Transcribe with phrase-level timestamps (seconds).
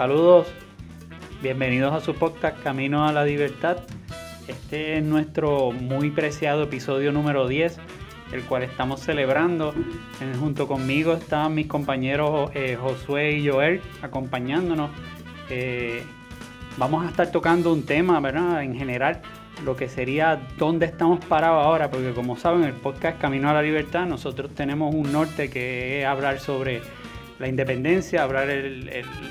[0.00, 0.46] Saludos,
[1.42, 3.80] bienvenidos a su podcast Camino a la Libertad.
[4.48, 7.76] Este es nuestro muy preciado episodio número 10,
[8.32, 9.74] el cual estamos celebrando.
[10.38, 14.90] Junto conmigo están mis compañeros eh, Josué y Joel acompañándonos.
[15.50, 16.02] Eh,
[16.78, 18.62] vamos a estar tocando un tema, ¿verdad?
[18.62, 19.20] En general,
[19.66, 23.60] lo que sería dónde estamos parados ahora, porque como saben, el podcast Camino a la
[23.60, 26.80] Libertad, nosotros tenemos un norte que es hablar sobre
[27.40, 28.48] la independencia, hablar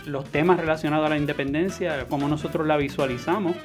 [0.07, 3.55] los temas relacionados a la independencia, cómo nosotros la visualizamos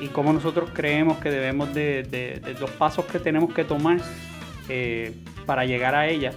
[0.00, 3.98] y cómo nosotros creemos que debemos de, los pasos que tenemos que tomar
[4.68, 5.14] eh,
[5.46, 6.32] para llegar a ella.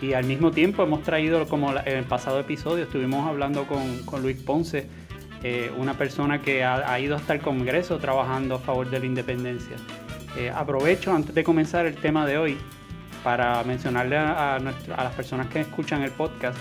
[0.00, 4.36] Y al mismo tiempo hemos traído, como en el pasado episodio, estuvimos hablando con, Luis
[4.36, 4.86] Ponce,
[5.42, 9.76] eh, una persona que ha, ido hasta el Congreso trabajando a favor de la independencia.
[10.38, 12.58] Eh, aprovecho antes de comenzar el tema de hoy
[13.24, 16.58] para mencionarle a, a las personas que escuchan el podcast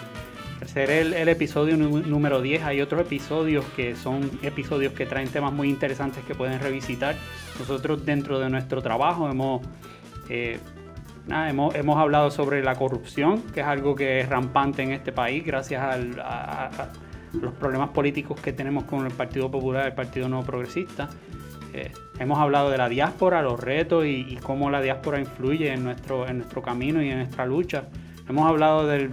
[0.67, 2.64] ser el, el episodio número 10.
[2.64, 7.16] Hay otros episodios que son episodios que traen temas muy interesantes que pueden revisitar.
[7.59, 9.62] Nosotros dentro de nuestro trabajo hemos,
[10.30, 10.59] eh,
[11.28, 15.45] hemos, hemos, hablado sobre la corrupción, que es algo que es rampante en este país
[15.45, 16.89] gracias a,
[17.34, 21.08] los problemas políticos que tenemos con el Partido Popular, el Partido Nuevo Progresista.
[21.73, 21.89] Eh,
[22.20, 26.28] hemos hablado de la diáspora, los retos y, y, cómo la diáspora influye en nuestro,
[26.28, 27.86] en nuestro camino y en nuestra lucha.
[28.28, 29.09] Hemos hablado de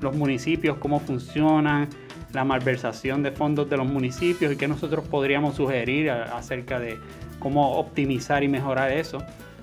[0.00, 1.88] los municipios, cómo funcionan,
[2.32, 6.98] la malversación de fondos de los municipios y qué nosotros podríamos sugerir acerca de
[7.38, 9.18] cómo optimizar y mejorar eso.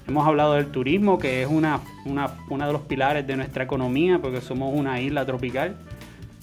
[0.08, 4.41] Hemos hablado del turismo, que es una, uno de los pilares de nuestra economía, porque
[4.41, 5.75] somos una isla tropical.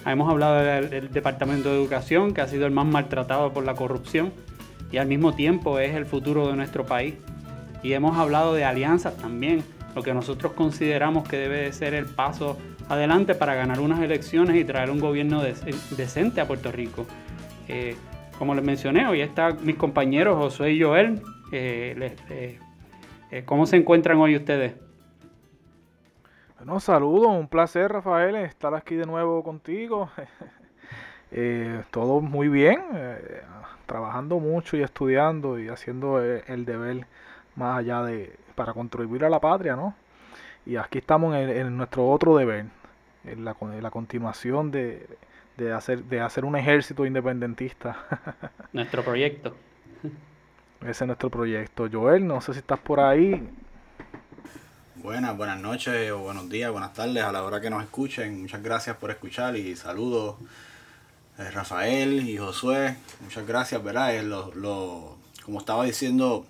[0.06, 4.33] Hemos hablado del, Departamento de Educación, que ha sido el más maltratado por la corrupción
[4.92, 7.15] y al mismo tiempo es el futuro de nuestro país.
[7.83, 9.62] Y hemos hablado de alianzas también,
[9.94, 12.59] lo que nosotros consideramos que debe de ser el paso
[12.89, 17.06] adelante para ganar unas elecciones y traer un gobierno decente a Puerto Rico.
[17.69, 17.97] Eh,
[18.39, 21.23] como les mencioné, hoy están mis compañeros Josué y Joel.
[21.53, 22.17] Eh,
[23.31, 24.75] eh, ¿Cómo se encuentran hoy ustedes?
[26.59, 30.11] Bueno, saludos, un placer Rafael estar aquí de nuevo contigo.
[31.91, 32.81] todo muy bien,
[33.87, 37.06] trabajando mucho y estudiando y haciendo el deber
[37.56, 39.94] más allá de para contribuir a la patria, ¿no?
[40.66, 42.66] Y aquí estamos en, nuestro otro deber,
[43.25, 45.06] en la, la continuación de,
[45.75, 47.97] hacer, de hacer un ejército independentista.
[48.72, 49.54] Nuestro proyecto.
[50.80, 51.88] Ese es nuestro proyecto.
[51.91, 53.48] Joel, no sé si estás por ahí.
[54.97, 58.42] Buenas, buenas noches o buenos días, buenas tardes a la hora que nos escuchen.
[58.42, 60.36] Muchas gracias por escuchar y saludos
[61.38, 62.96] eh, Rafael y Josué.
[63.22, 64.22] Muchas gracias, ¿verdad?
[64.22, 66.46] lo, lo, como estaba diciendo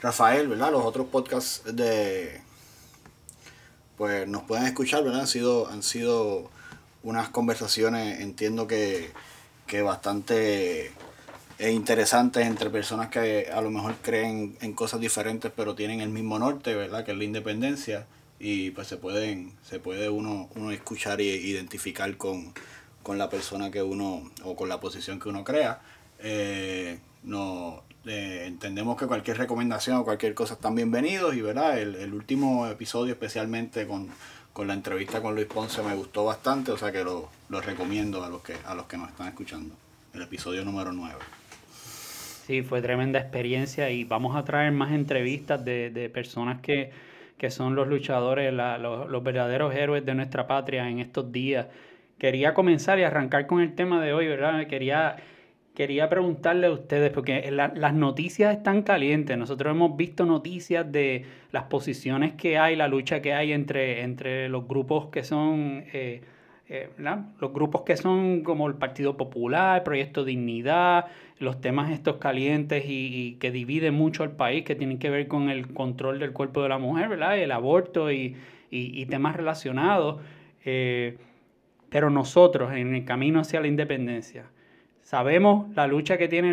[0.00, 0.72] Rafael, ¿verdad?
[0.72, 2.43] Los otros podcasts de
[3.96, 5.20] pues nos pueden escuchar, ¿verdad?
[5.20, 6.50] Han sido, han sido
[7.02, 9.10] unas conversaciones, entiendo que,
[9.66, 10.92] que bastante
[11.60, 16.38] interesantes entre personas que a lo mejor creen en cosas diferentes pero tienen el mismo
[16.38, 17.04] norte, ¿verdad?
[17.04, 18.06] Que es la independencia
[18.40, 22.52] y pues se pueden se puede uno, uno escuchar e identificar con,
[23.02, 25.80] con la persona que uno o con la posición que uno crea.
[26.18, 31.94] Eh, no, eh, entendemos que cualquier recomendación o cualquier cosa están bienvenidos y verdad el,
[31.94, 34.08] el último episodio especialmente con,
[34.66, 37.30] la entrevista con Luis Ponce me gustó bastante, o sea que lo,
[37.62, 39.74] recomiendo a los que a los que nos están escuchando.
[40.12, 41.14] El episodio número 9.
[42.46, 46.92] Sí, fue tremenda experiencia y vamos a traer más entrevistas de, personas que,
[47.48, 51.66] son los luchadores, los, los verdaderos héroes de nuestra patria en estos días.
[52.18, 54.66] Quería comenzar y arrancar con el tema de hoy, ¿verdad?
[54.66, 55.16] Quería
[55.74, 59.36] quería preguntarle a ustedes, porque las noticias están calientes.
[59.36, 64.48] Nosotros hemos visto noticias de las posiciones que hay, la lucha que hay entre, entre
[64.48, 65.84] los grupos que son...
[65.92, 66.22] Eh,
[66.66, 66.88] eh,
[67.40, 71.06] los grupos que son como el Partido Popular, el Proyecto Dignidad,
[71.38, 75.50] los temas estos calientes y, que dividen mucho al país, que tienen que ver con
[75.50, 77.38] el control del cuerpo de la mujer, ¿verdad?
[77.38, 78.36] el aborto y,
[79.10, 80.22] temas relacionados.
[80.64, 81.18] Eh,
[81.90, 84.46] pero nosotros, en el camino hacia la independencia,
[85.04, 86.48] Sabemos la lucha que tiene,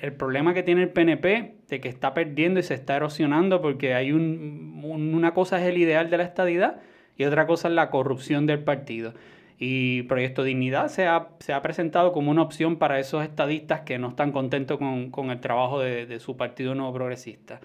[0.00, 3.92] el, problema que tiene el PNP, de que está perdiendo y se está erosionando porque
[3.92, 6.80] hay un, una cosa es el ideal de la estadidad
[7.18, 9.14] y otra cosa es la corrupción del partido.
[9.58, 13.98] Y Proyecto Dignidad se ha, se ha presentado como una opción para esos estadistas que
[13.98, 17.58] no están contentos con, el trabajo de, su partido nuevo progresista.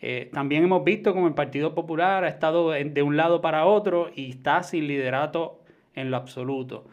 [0.00, 4.10] Eh, también hemos visto como el Partido Popular ha estado de un lado para otro
[4.12, 5.60] y está sin liderato
[5.94, 6.84] en lo absoluto.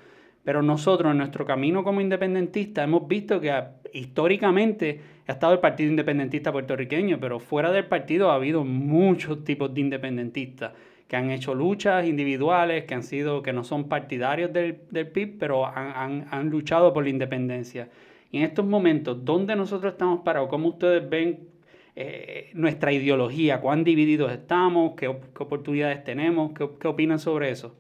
[0.43, 3.53] Pero nosotros en nuestro camino como independentistas hemos visto que
[3.93, 9.73] históricamente ha estado el Partido Independentista puertorriqueño, pero fuera del partido ha habido muchos tipos
[9.73, 10.73] de independentistas
[11.07, 15.37] que han hecho luchas individuales, que han sido, que no son partidarios del, del PIB,
[15.37, 17.89] pero han, han, luchado por la independencia.
[18.31, 20.49] Y en estos momentos, ¿dónde nosotros estamos parados?
[20.49, 21.49] ¿Cómo ustedes ven
[21.95, 23.61] eh, nuestra ideología?
[23.61, 24.93] ¿Cuán divididos estamos?
[24.95, 26.51] ¿Qué, oportunidades tenemos?
[26.53, 27.75] ¿Qué, ¿Qué, opinan sobre eso?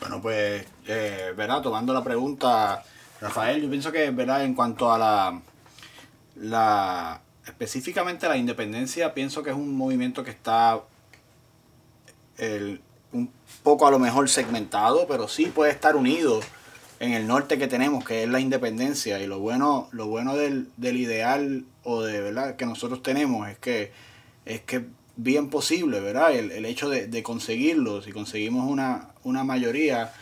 [0.00, 1.60] Bueno, pues, eh, ¿verdad?
[1.62, 2.84] Tomando la pregunta,
[3.20, 4.44] Rafael, yo pienso que, ¿verdad?
[4.44, 5.40] En cuanto a la,
[6.36, 10.80] la específicamente la independencia, pienso que es un movimiento que está
[13.12, 16.40] un poco a lo mejor segmentado, pero sí puede estar unido
[17.00, 19.18] en el norte que tenemos, que es la independencia.
[19.20, 23.92] Y lo bueno, lo bueno del, ideal o de verdad que nosotros tenemos es que
[24.44, 24.86] es que
[25.16, 26.34] bien posible, ¿verdad?
[26.34, 30.12] El, hecho de, conseguirlo, si conseguimos una, una mayoría,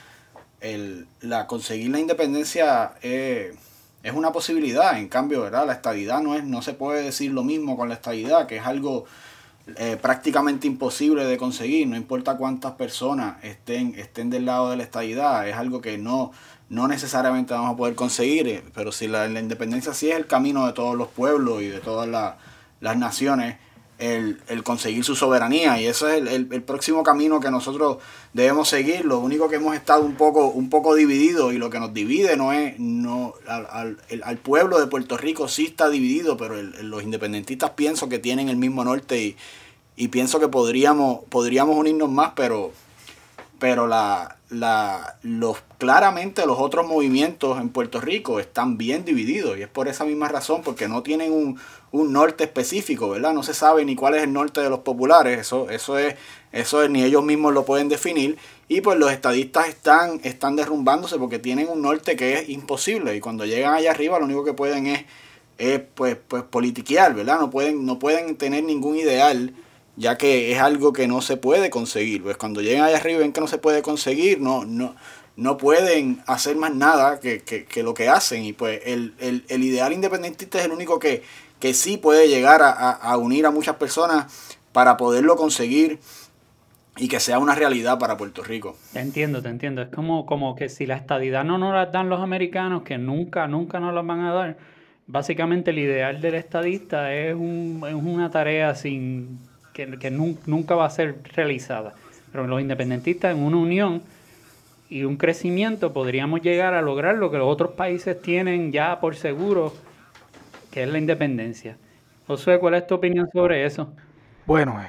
[0.61, 3.55] el, la conseguir la independencia es,
[4.03, 4.99] es una posibilidad.
[4.99, 5.67] En cambio, ¿verdad?
[5.67, 8.67] La estabilidad no es, no se puede decir lo mismo con la estabilidad, que es
[8.67, 9.05] algo
[9.77, 14.85] eh, prácticamente imposible de conseguir, no importa cuántas personas estén, estén del lado de la
[14.85, 16.31] estadidad, es algo que no,
[16.69, 20.29] no necesariamente vamos a poder conseguir, eh, pero si la, la independencia sí es el
[20.29, 22.09] camino de todos los pueblos y de todas
[22.81, 23.57] las naciones,
[23.99, 27.99] el, conseguir su soberanía y eso es el, próximo camino que nosotros
[28.33, 29.05] debemos seguir.
[29.05, 32.37] Lo único que hemos estado un poco, un poco divididos y lo que nos divide
[32.37, 37.71] no es, no, al, al, pueblo de Puerto Rico sí está dividido, pero los independentistas
[37.71, 39.37] pienso que tienen el mismo norte y,
[39.97, 42.73] y pienso que podríamos, podríamos unirnos más, pero,
[43.59, 49.63] pero la, la, los, claramente los otros movimientos en Puerto Rico están bien divididos y
[49.63, 51.59] es por esa misma razón, porque no tienen un,
[51.91, 53.33] un norte específico, ¿verdad?
[53.33, 56.17] No se sabe ni cuál es el norte de los populares, eso, eso, es,
[56.53, 58.37] eso es, ni ellos mismos lo pueden definir.
[58.69, 63.17] Y pues los estadistas están, están derrumbándose porque tienen un norte que es imposible.
[63.17, 65.05] Y cuando llegan allá arriba lo único que pueden es,
[65.59, 67.41] es pues, pues politiquear, ¿verdad?
[67.41, 69.55] No pueden, no pueden tener ningún ideal,
[69.97, 72.23] ya que es algo que no se puede conseguir.
[72.23, 74.95] Pues cuando llegan allá arriba y ven que no se puede conseguir, no, no,
[75.37, 78.45] no pueden hacer más nada que, que, que lo que hacen.
[78.45, 81.23] Y pues el, el, el ideal independentista es el único que
[81.61, 85.99] que sí puede llegar a, unir a muchas personas para poderlo conseguir
[86.99, 88.77] y que sea una realidad para Puerto Rico.
[88.93, 89.83] Te entiendo, te entiendo.
[89.83, 93.47] Es como, como que si la estadidad no nos la dan los americanos, que nunca,
[93.49, 94.57] nunca nos la van a dar,
[95.07, 99.39] básicamente el ideal del estadista es, un, es una tarea sin
[99.85, 101.95] que, nunca va a ser realizada.
[102.33, 104.03] Pero los independentistas en una unión
[104.89, 109.17] y un crecimiento podríamos llegar a lograr lo que los otros países tienen ya por
[109.17, 109.73] seguro
[110.71, 111.77] que es la independencia.
[112.27, 113.93] Josué, ¿cuál es tu opinión sobre eso?
[114.47, 114.89] Bueno, eh,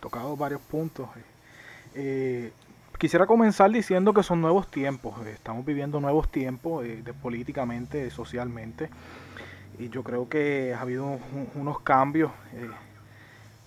[0.00, 1.08] tocado varios puntos.
[1.16, 1.22] Eh,
[1.94, 2.52] eh,
[2.98, 5.26] quisiera comenzar diciendo que son nuevos tiempos.
[5.26, 8.90] Estamos viviendo nuevos tiempos de, políticamente, socialmente.
[9.78, 11.18] Y yo creo que ha habido
[11.54, 12.30] unos cambios,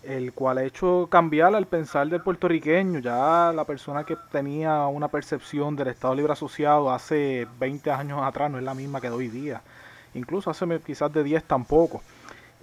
[0.04, 3.00] el cual ha hecho cambiar al pensar del puertorriqueño.
[3.00, 8.52] Ya la persona que tenía una percepción del Estado Libre Asociado hace 20 años atrás
[8.52, 9.62] no es la misma que hoy día
[10.14, 12.02] incluso hace quizás de 10 tampoco.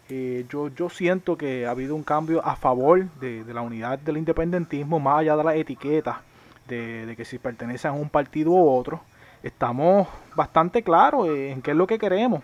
[0.09, 4.17] Eh, yo, yo siento que ha habido un cambio a favor de, la unidad del
[4.17, 6.23] independentismo, más allá de la etiqueta
[6.67, 9.01] de, que si pertenecen a un partido u otro.
[9.43, 12.43] Estamos bastante claros en qué es lo que queremos.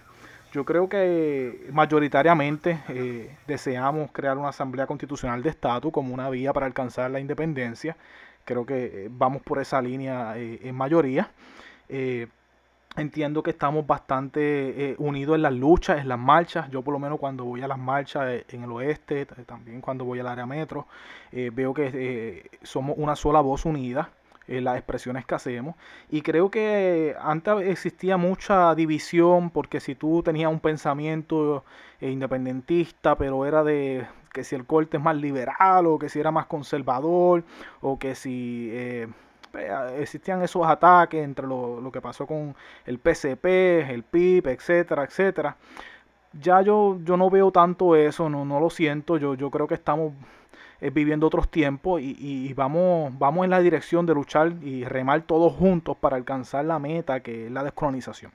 [0.53, 6.53] Yo creo que mayoritariamente eh, deseamos crear una asamblea constitucional de estatus como una vía
[6.53, 7.97] para alcanzar la independencia.
[8.45, 11.31] Creo que eh, vamos por esa línea en mayoría.
[12.97, 16.71] Entiendo que estamos bastante eh, unidos en las luchas, en las marchas.
[16.71, 20.07] Yo por lo menos cuando voy a las marchas eh, en el oeste, también cuando
[20.07, 20.87] voy al área metro,
[21.31, 24.09] eh, veo que somos una sola voz unida
[24.49, 25.77] en las expresiones que hacemos.
[26.11, 31.65] Y creo que antes existía mucha división porque si tú tenías un pensamiento
[32.01, 36.31] independentista, pero era de que si el corte es más liberal o que si era
[36.31, 37.43] más conservador
[37.81, 39.09] o que si eh,
[39.99, 45.57] existían esos ataques entre lo, que pasó con el PCP, el PIB, etcétera, etcétera.
[46.39, 49.75] Ya yo, yo no veo tanto eso, no, no lo siento, yo, yo creo que
[49.75, 50.13] estamos
[50.87, 55.53] eh, viviendo otros tiempos y, vamos, vamos en la dirección de luchar y remar todos
[55.53, 58.33] juntos para alcanzar la meta que es la descolonización.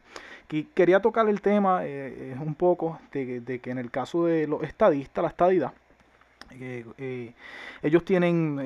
[0.74, 5.22] Quería tocar el tema eh, un poco de, que en el caso de los estadistas,
[5.22, 5.74] la estadidad,
[7.82, 8.60] ellos tienen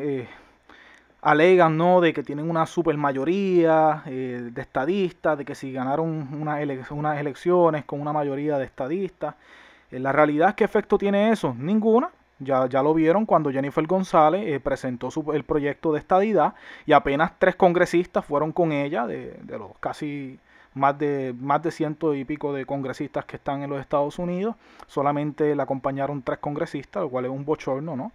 [1.25, 2.01] alegan ¿no?
[2.01, 7.83] de que tienen una super mayoría eh, de estadistas, de que si ganaron unas, elecciones
[7.83, 9.33] con una mayoría de estadistas.
[9.89, 12.11] Eh, la realidad es que efecto tiene eso, ninguna.
[12.39, 16.53] Ya, ya lo vieron cuando Jennifer González eh, presentó su, el proyecto de estadidad
[16.85, 20.39] y apenas tres congresistas fueron con ella, de, de los casi
[20.75, 24.55] más de, más de ciento y pico de congresistas que están en los Estados Unidos,
[24.87, 28.11] solamente le acompañaron tres congresistas, lo cual es un bochorno, ¿no?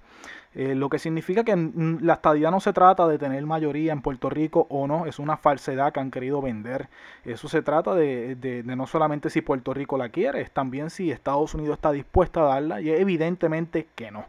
[0.55, 1.55] Eh, lo que significa que
[2.01, 5.37] la estadía no se trata de tener mayoría en Puerto Rico o no, es una
[5.37, 6.89] falsedad que han querido vender.
[7.25, 11.11] Eso se trata de, de, no solamente si Puerto Rico la quiere, es también si
[11.11, 14.27] Estados Unidos está dispuesta a darla, y evidentemente que no.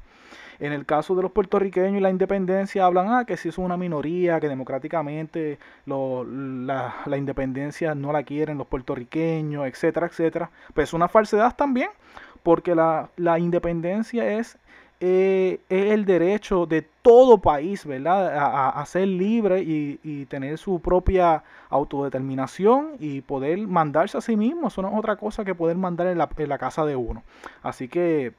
[0.61, 3.77] En el caso de los puertorriqueños y la independencia hablan ah, que si es una
[3.77, 10.51] minoría, que democráticamente la, la, independencia no la quieren los puertorriqueños, etcétera, etcétera.
[10.75, 11.89] Pues es una falsedad también,
[12.43, 14.57] porque la, la independencia es
[15.03, 18.77] eh, es el derecho de todo país, ¿verdad?
[18.79, 24.67] A, ser libre y, tener su propia autodeterminación y poder mandarse a sí mismo.
[24.67, 27.23] Eso no es otra cosa que poder mandar en la, en la casa de uno.
[27.63, 28.33] Así que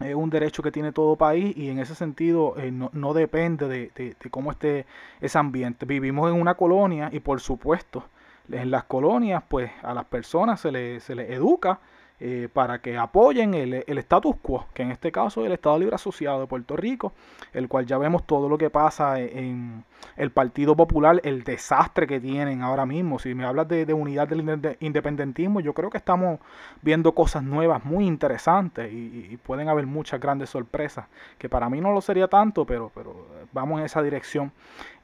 [0.00, 4.16] es un derecho que tiene todo país y en ese sentido eh, no, depende de,
[4.30, 4.86] cómo esté
[5.20, 5.86] ese ambiente.
[5.86, 8.04] Vivimos en una colonia y por supuesto
[8.50, 11.80] en las colonias pues a las personas se les, se les educa
[12.26, 15.78] eh, para que apoyen el, el, status quo, que en este caso es el Estado
[15.78, 17.12] Libre Asociado de Puerto Rico,
[17.52, 19.84] el cual ya vemos todo lo que pasa en
[20.16, 23.18] el Partido Popular, el desastre que tienen ahora mismo.
[23.18, 26.40] Si me hablas de, unidad del independentismo, yo creo que estamos
[26.80, 31.04] viendo cosas nuevas muy interesantes y, y, pueden haber muchas grandes sorpresas,
[31.36, 34.50] que para mí no lo sería tanto, pero, pero vamos en esa dirección.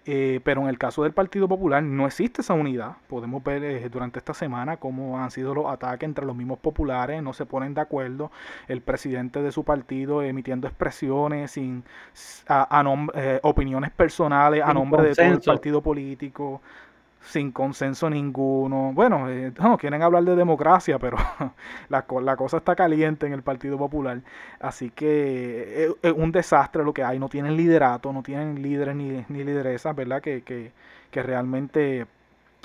[0.06, 2.96] Eh, pero en el caso del Partido Popular no existe esa unidad.
[3.06, 7.22] Podemos ver eh, durante esta semana cómo han sido los ataques entre los mismos populares,
[7.22, 8.30] no se ponen de acuerdo.
[8.66, 11.84] El presidente de su partido emitiendo expresiones sin
[12.48, 16.62] a, eh, opiniones personales a nombre de todo el partido político
[17.22, 18.92] sin consenso ninguno.
[18.94, 21.16] Bueno, eh, no, quieren hablar de democracia, pero
[21.88, 24.20] la, la, cosa está caliente en el Partido Popular.
[24.60, 27.18] Así que es, eh, eh, un desastre lo que hay.
[27.18, 30.20] No tienen liderato, no tienen líderes ni, ni lideresas, ¿verdad?
[30.22, 30.72] Que, que,
[31.10, 32.06] que realmente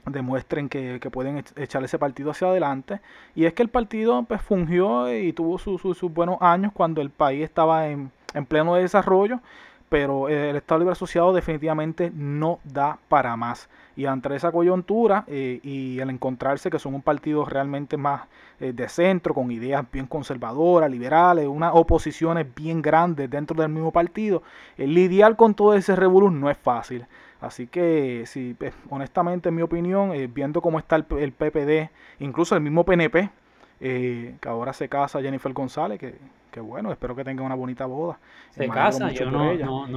[0.05, 3.01] demuestren que, que, pueden echar ese partido hacia adelante.
[3.33, 7.43] Y es que el partido pues, fungió y tuvo sus buenos años cuando el país
[7.43, 9.39] estaba en, en pleno desarrollo
[9.89, 13.69] pero el Estado Libre Asociado definitivamente no da para más.
[13.95, 18.23] Y ante esa coyuntura eh, y al encontrarse que son un partido realmente más
[18.59, 23.91] eh, de centro, con ideas bien conservadoras, liberales, unas oposiciones bien grandes dentro del mismo
[23.91, 24.43] partido,
[24.77, 27.05] eh, lidiar con todo ese revolú no es fácil.
[27.39, 28.57] Así que, sí,
[28.89, 33.29] honestamente, en mi opinión, viendo cómo está el, el, PPD, incluso el mismo PNP,
[33.79, 36.15] que ahora se casa Jennifer González, que
[36.55, 38.17] Qué bueno, espero que tenga una bonita boda.
[38.51, 39.51] Se casa, yo no,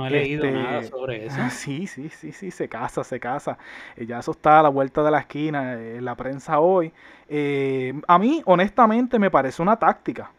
[0.09, 1.39] he leído este, nada sobre eso.
[1.51, 3.57] Sí, sí, sí, sí, se casa, se casa.
[3.97, 6.93] Eh, ya eso está a la vuelta de la esquina en la prensa hoy.
[7.29, 10.33] Eh, a mí, honestamente, me parece una táctica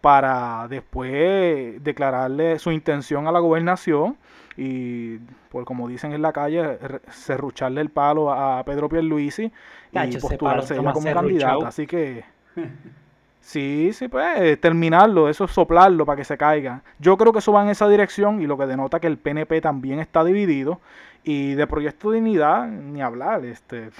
[0.00, 4.16] para después declararle su intención a la gobernación
[4.56, 5.18] y,
[5.50, 6.78] pues como dicen en la calle,
[7.10, 9.52] serrucharle el palo a Pedro Pierluisi
[9.92, 11.68] y postularse ella como candidata.
[11.68, 12.37] Así que...
[13.40, 16.82] Sí, sí, pues terminarlo, eso es soplarlo para que se caiga.
[16.98, 19.60] Yo creo que eso va en esa dirección y lo que denota que el PNP
[19.62, 20.80] también está dividido
[21.24, 23.44] y de Proyecto Dignidad ni hablar.
[23.44, 23.90] Este,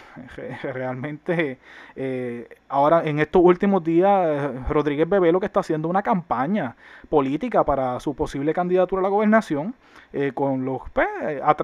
[0.63, 1.59] realmente
[1.97, 6.77] eh, ahora en estos últimos días eh, Rodríguez Bebé lo que está haciendo una campaña
[7.09, 9.75] política para su posible candidatura a la gobernación
[10.15, 11.07] eh, con los pues,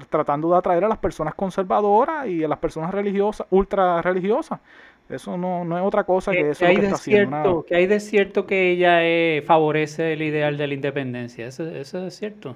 [0.09, 4.59] tratando de atraer a las personas conservadoras y a las personas religiosas, ultra religiosas.
[5.07, 6.59] Eso no, no es otra cosa que eso.
[6.59, 10.67] Que hay, de cierto, que hay de cierto que ella eh, favorece el ideal de
[10.67, 11.47] la independencia.
[11.47, 12.55] ¿Eso, ¿Eso, es cierto?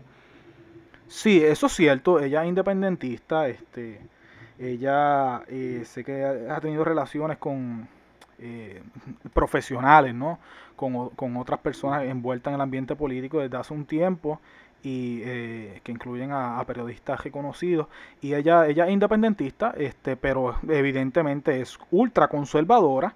[1.08, 2.20] Sí, eso es cierto.
[2.20, 3.48] Ella es independentista.
[3.48, 4.00] Este,
[4.58, 7.88] ella eh, sé que ha tenido relaciones con
[8.40, 8.82] eh,
[9.32, 10.40] profesionales, ¿no?
[10.76, 14.40] Con, con otras personas envueltas en el ambiente político desde hace un tiempo
[14.84, 17.88] y eh, que incluyen a, periodistas reconocidos.
[18.22, 23.14] Y ella ella es independentista este pero evidentemente es ultra conservadora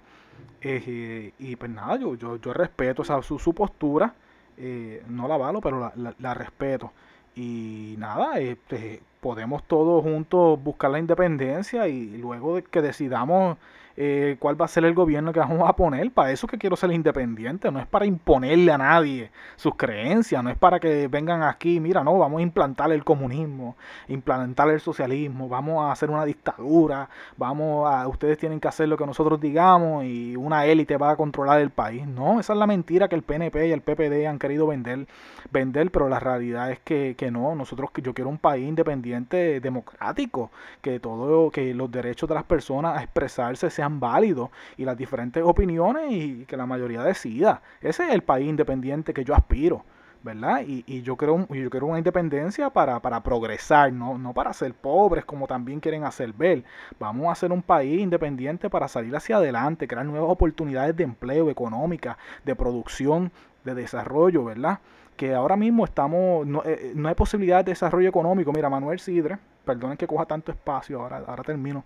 [0.60, 4.14] eh, y pues nada yo yo, yo respeto su, su postura
[4.56, 6.92] eh, no la valo pero la, la, respeto.
[7.36, 13.58] Y nada este, podemos todos juntos buscar la independencia y luego de que decidamos
[13.96, 16.10] eh, cuál va a ser el gobierno que vamos a poner.
[16.10, 20.50] Para eso que quiero ser independiente, no es para imponerle a nadie sus creencias, no
[20.50, 23.76] es para que vengan aquí, mira, no, vamos a implantar el comunismo,
[24.08, 28.96] implantar el socialismo, vamos a hacer una dictadura, vamos a, ustedes tienen que hacer lo
[28.96, 32.06] que nosotros digamos y una élite va a controlar el país.
[32.06, 35.06] No, esa es la mentira que el PNP y el PPD han querido vender,
[35.50, 40.50] vender pero la realidad es que, que no, nosotros, yo quiero un país independiente, democrático,
[40.82, 45.42] que todo, que los derechos de las personas a expresarse sean válidos y las diferentes
[45.42, 47.62] opiniones y que la mayoría decida.
[47.80, 49.84] Ese es el país independiente que yo aspiro.
[50.24, 50.62] ¿verdad?
[50.66, 54.16] Y, y yo, creo, yo quiero una independencia para, para progresar, ¿no?
[54.16, 56.64] no para ser pobres como también quieren hacer ver.
[56.98, 61.50] Vamos a ser un país independiente para salir hacia adelante, crear nuevas oportunidades de empleo,
[61.50, 63.30] económica, de producción,
[63.64, 64.78] de desarrollo, ¿verdad?
[65.14, 68.50] Que ahora mismo estamos, no, eh, no hay posibilidad de desarrollo económico.
[68.50, 71.84] Mira, Manuel Sidre, perdonen que coja tanto espacio, ahora, ahora termino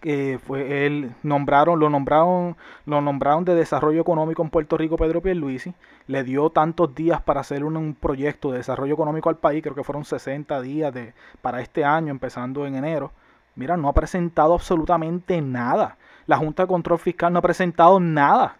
[0.00, 5.22] que fue él nombraron lo nombraron lo nombraron de desarrollo económico en Puerto Rico Pedro
[5.22, 5.74] Pierluisi.
[6.06, 9.84] Le dio tantos días para hacer un, proyecto de desarrollo económico al país creo que
[9.84, 13.12] fueron 60 días de para este año empezando en enero.
[13.54, 15.96] Mira no ha presentado absolutamente nada.
[16.26, 18.56] La Junta de Control Fiscal no ha presentado nada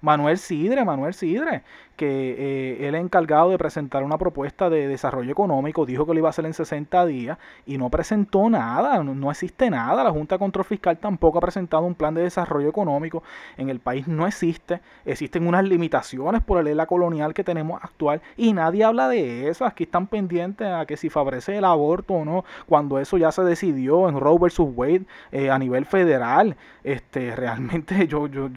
[0.00, 1.62] Manuel Sidre Manuel Sidre
[2.00, 2.30] que
[2.78, 6.28] eh, él es encargado de presentar una propuesta de desarrollo económico, dijo que lo iba
[6.28, 10.38] a hacer en 60 días y no presentó nada, no, existe nada, la Junta de
[10.38, 13.22] Control Fiscal tampoco ha presentado un plan de desarrollo económico,
[13.58, 18.22] en el país no existe, existen unas limitaciones por la ley colonial que tenemos actual
[18.34, 22.24] y nadie habla de eso, aquí están pendientes a que si favorece el aborto o
[22.24, 27.36] no, cuando eso ya se decidió en Roe versus Wade eh, a nivel federal, este,
[27.36, 28.48] realmente yo, yo,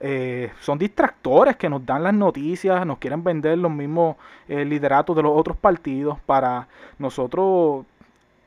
[0.00, 4.16] eh, son distractores que nos dan las noticias, nos quieren vender los mismos
[4.48, 6.66] eh, lideratos de los otros partidos para
[6.98, 7.84] nosotros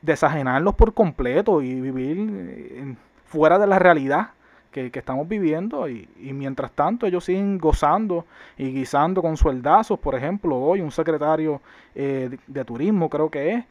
[0.02, 2.94] desajenarlos por completo y vivir eh,
[3.26, 4.30] fuera de la realidad
[4.70, 5.88] que, estamos viviendo.
[5.88, 8.26] Y, mientras tanto ellos siguen gozando
[8.58, 11.60] y guisando con sueldazos, por ejemplo, hoy un secretario
[11.94, 13.64] eh, de, turismo creo que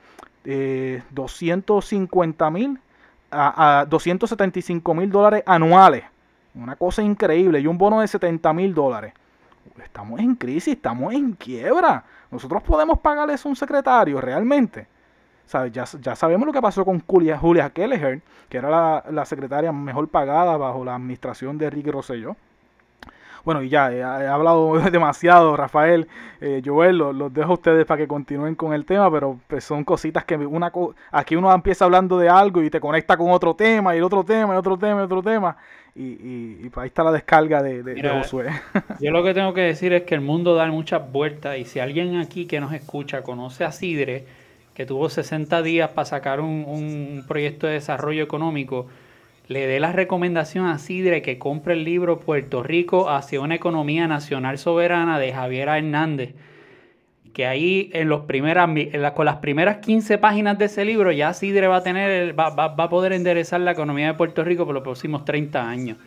[0.46, 2.80] es 250 mil
[3.32, 6.04] a, a 275 mil dólares anuales,
[6.56, 9.14] una cosa increíble y un bono de 70 mil dólares
[9.82, 12.04] estamos en crisis, estamos en quiebra.
[12.32, 14.88] Nosotros podemos pagarle eso a un secretario realmente.
[15.52, 19.72] Ya, ya, sabemos lo que pasó con Julia, Julia Kelleher, que era la, la, secretaria
[19.72, 22.36] mejor pagada bajo la administración de Ricky Rosselló.
[23.44, 26.08] Bueno, y ya, he, hablado demasiado, Rafael,
[26.40, 29.84] eh, Joel, los, dejo a ustedes para que continúen con el tema, pero pues, son
[29.84, 30.72] cositas que una
[31.12, 34.54] aquí uno empieza hablando de algo y te conecta con otro tema, y otro tema,
[34.54, 35.58] y otro tema, y otro tema,
[35.94, 38.50] y, y, ahí está la descarga de, de, Josué.
[39.02, 41.80] Yo lo que tengo que decir es que el mundo da muchas vueltas, y si
[41.80, 44.26] alguien aquí que nos escucha conoce a Sidre,
[44.74, 48.88] que tuvo 60 días para sacar un, un proyecto de desarrollo económico,
[49.48, 54.08] le dé la recomendación a Sidre que compre el libro Puerto Rico hacia una economía
[54.08, 56.34] nacional soberana de Javier Hernández.
[57.34, 58.70] Que ahí en los primeras,
[59.16, 62.72] con las primeras 15 páginas de ese libro ya Sidre va a tener, va, va,
[62.84, 65.98] a poder enderezar la economía de Puerto Rico por los próximos 30 años.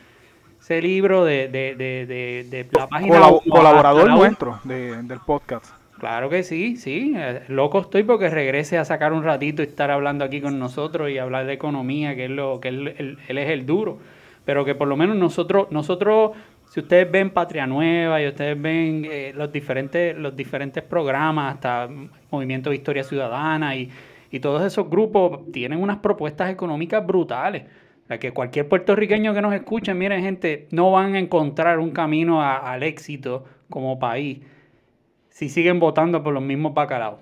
[0.60, 2.06] Ese libro de, de, de,
[2.48, 5.75] de, la página colaborador nuestro del podcast.
[5.98, 7.14] Claro que sí, sí.
[7.16, 11.10] Eh, loco estoy porque regrese a sacar un ratito y estar hablando aquí con nosotros
[11.10, 13.98] y hablar de economía, que es lo que él, es el duro.
[14.44, 16.32] Pero que por lo menos nosotros, nosotros,
[16.68, 21.88] si ustedes ven Patria Nueva y ustedes ven eh, los diferentes, los diferentes programas, hasta
[22.30, 23.90] Movimiento de Historia Ciudadana y,
[24.30, 27.64] y todos esos grupos tienen unas propuestas económicas brutales.
[28.08, 32.40] La que cualquier puertorriqueño que nos escuche, miren gente, no van a encontrar un camino
[32.42, 34.40] al éxito como país
[35.36, 37.20] si siguen votando por los mismos bacalaos.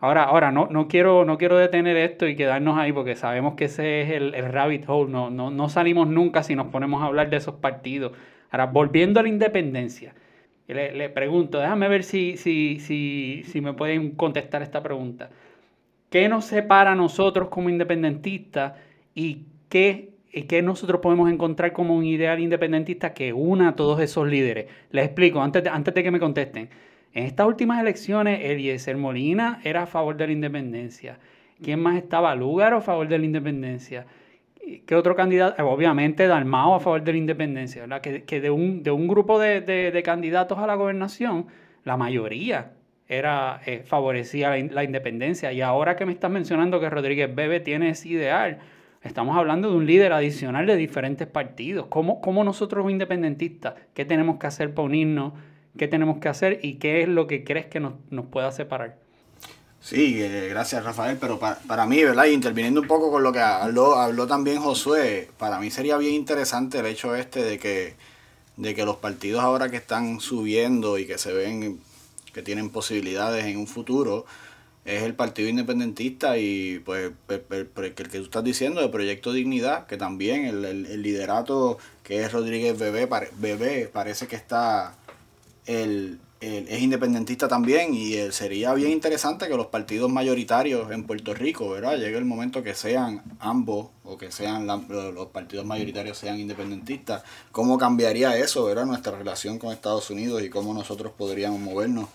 [0.00, 3.66] Ahora, ahora no, no, quiero, no quiero detener esto y quedarnos ahí porque sabemos que
[3.66, 5.12] ese es el, rabbit hole.
[5.12, 8.10] No, no, no salimos nunca si nos ponemos a hablar de esos partidos.
[8.50, 10.14] Ahora, volviendo a la independencia,
[10.66, 15.30] le, le pregunto, déjame ver si, si, si, si me pueden contestar esta pregunta.
[16.10, 18.72] ¿Qué nos separa a nosotros como independentistas
[19.14, 24.28] y qué ¿qué nosotros podemos encontrar como un ideal independentista que una a todos esos
[24.28, 24.66] líderes?
[24.90, 26.68] Les explico, antes antes de que me contesten.
[27.16, 31.18] En estas últimas elecciones, Eliezer Molina era a favor de la independencia.
[31.62, 32.34] ¿Quién más estaba?
[32.34, 34.04] Lúgaro a favor de la independencia.
[34.84, 35.66] ¿Qué otro candidato?
[35.66, 38.02] Obviamente Dalmao a favor de la independencia, ¿verdad?
[38.02, 41.46] Que, de, un, de un grupo de, candidatos a la gobernación,
[41.84, 42.72] la mayoría
[43.08, 45.54] era eh, favorecía la, independencia.
[45.54, 48.58] Y ahora que me estás mencionando que Rodríguez Bebe tiene ese ideal,
[49.00, 51.86] estamos hablando de un líder adicional de diferentes partidos.
[51.86, 55.32] ¿Cómo, cómo nosotros independentistas, qué tenemos que hacer para unirnos?
[55.76, 57.94] Qué tenemos que hacer y qué es lo que crees que nos,
[58.30, 58.96] pueda separar.
[59.80, 62.26] Sí, eh, gracias Rafael, pero para, mí, ¿verdad?
[62.26, 66.14] Y interviniendo un poco con lo que habló, habló también Josué, para mí sería bien
[66.14, 67.94] interesante el hecho este de que,
[68.56, 71.78] de que los partidos ahora que están subiendo y que se ven
[72.32, 74.26] que tienen posibilidades en un futuro,
[74.86, 79.96] es el Partido Independentista y pues el, que tú estás diciendo, el Proyecto Dignidad, que
[79.96, 83.08] también el, el liderato que es Rodríguez Bebé,
[83.38, 84.94] Bebé parece que está
[85.66, 91.70] el, es independentista también y sería bien interesante que los partidos mayoritarios en Puerto Rico,
[91.70, 91.96] ¿verdad?
[91.96, 97.22] Llegue el momento que sean ambos o que sean los partidos mayoritarios sean independentistas.
[97.52, 98.84] ¿Cómo cambiaría eso, ¿verdad?
[98.84, 102.08] Nuestra relación con Estados Unidos y cómo nosotros podríamos movernos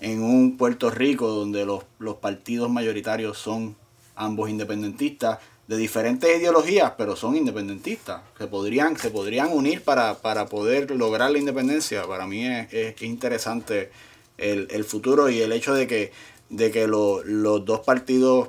[0.00, 3.76] en un Puerto Rico donde los, los partidos mayoritarios son
[4.16, 8.22] ambos independentistas de diferentes ideologías, pero son independentistas.
[8.38, 12.04] Se podrían, se podrían unir para, para poder lograr la independencia.
[12.04, 13.90] Para mí es, interesante
[14.38, 16.10] el, futuro y el hecho de que,
[16.48, 18.48] de que los dos partidos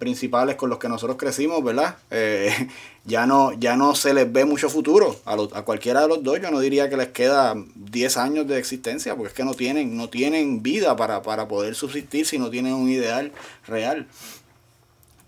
[0.00, 1.98] principales con los que nosotros crecimos, ¿verdad?
[2.10, 2.52] Eh,
[3.04, 5.20] ya, no, ya no se les ve mucho futuro.
[5.24, 8.58] A, a cualquiera de los dos yo no diría que les queda 10 años de
[8.58, 12.50] existencia, porque es que no tienen, no tienen vida para, para poder subsistir si no
[12.50, 13.30] tienen un ideal
[13.68, 14.08] real.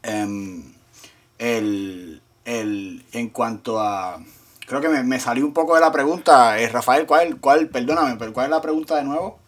[0.02, 0.77] Em,
[1.38, 4.22] el, el, en cuanto a...
[4.66, 6.58] Creo que me, me salió un poco de la pregunta.
[6.58, 9.38] Eh, Rafael, ¿cuál, cuál, perdóname, pero ¿cuál es la pregunta de nuevo?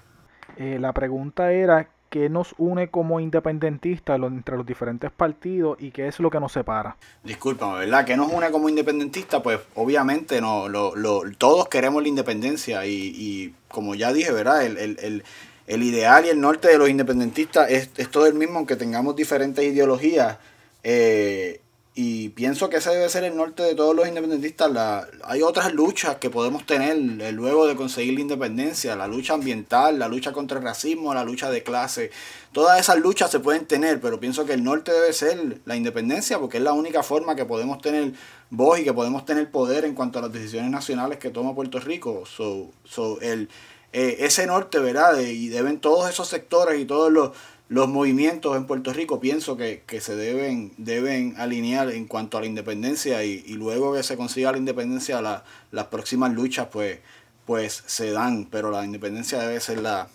[0.56, 6.08] Eh, la pregunta era qué nos une como independentistas entre los diferentes partidos y qué
[6.08, 6.96] es lo que nos separa.
[7.22, 8.04] Discúlpame, ¿verdad?
[8.04, 9.42] ¿Qué nos une como independentistas?
[9.42, 14.64] Pues obviamente no, lo, lo, todos queremos la independencia y, y como ya dije, ¿verdad?
[14.64, 15.24] El, el, el,
[15.66, 19.14] el, ideal y el norte de los independentistas es, es todo el mismo, aunque tengamos
[19.14, 20.38] diferentes ideologías.
[20.82, 21.60] Eh,
[22.02, 24.72] y pienso que ese debe ser el norte de todos los independentistas.
[24.72, 29.34] La, hay otras luchas que podemos tener eh, luego de conseguir la independencia, la lucha
[29.34, 32.10] ambiental, la lucha contra el racismo, la lucha de clase.
[32.52, 36.38] Todas esas luchas se pueden tener, pero pienso que el norte debe ser la independencia
[36.38, 38.14] porque es la única forma que podemos tener
[38.48, 41.80] voz y que podemos tener poder en cuanto a las decisiones nacionales que toma Puerto
[41.80, 42.24] Rico.
[42.24, 43.50] So, so el,
[43.92, 45.20] eh, ese norte, ¿verdad?
[45.20, 47.32] y deben todos esos sectores y todos los
[47.70, 52.48] los movimientos en Puerto Rico pienso que, se deben, deben alinear en cuanto a la
[52.48, 55.22] independencia y, luego que se consiga la independencia
[55.70, 56.98] las próximas luchas pues,
[57.46, 60.08] pues se dan, pero la independencia debe ser la,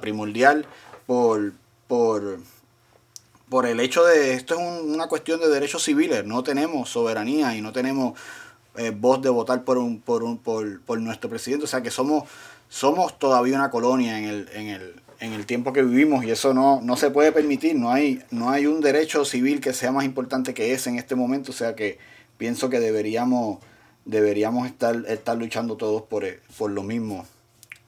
[0.00, 0.66] primordial
[1.04, 1.52] por,
[1.88, 2.38] por,
[3.48, 7.60] por el hecho de esto es una cuestión de derechos civiles, no tenemos soberanía y
[7.60, 8.16] no tenemos
[8.76, 11.90] eh, voz de votar por, un, por, un, por, por nuestro presidente, o sea que
[11.90, 12.28] somos,
[12.68, 16.54] somos todavía una colonia en el, en el en el tiempo que vivimos y eso
[16.54, 20.04] no, no se puede permitir, no hay, no hay un derecho civil que sea más
[20.04, 21.98] importante que ese en este momento, o sea que
[22.36, 23.58] pienso que deberíamos,
[24.04, 26.24] deberíamos estar, estar luchando todos por,
[26.56, 27.26] por lo mismo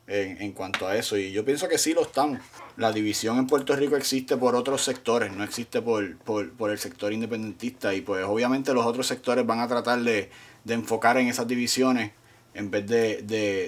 [0.09, 2.41] en, en, cuanto a eso y yo pienso que sí lo estamos.
[2.77, 6.79] La división en Puerto Rico existe por otros sectores, no existe por, por, por el
[6.79, 10.31] sector independentista y pues obviamente los otros sectores van a tratar de,
[10.65, 12.11] de enfocar en esas divisiones
[12.55, 13.23] en vez de,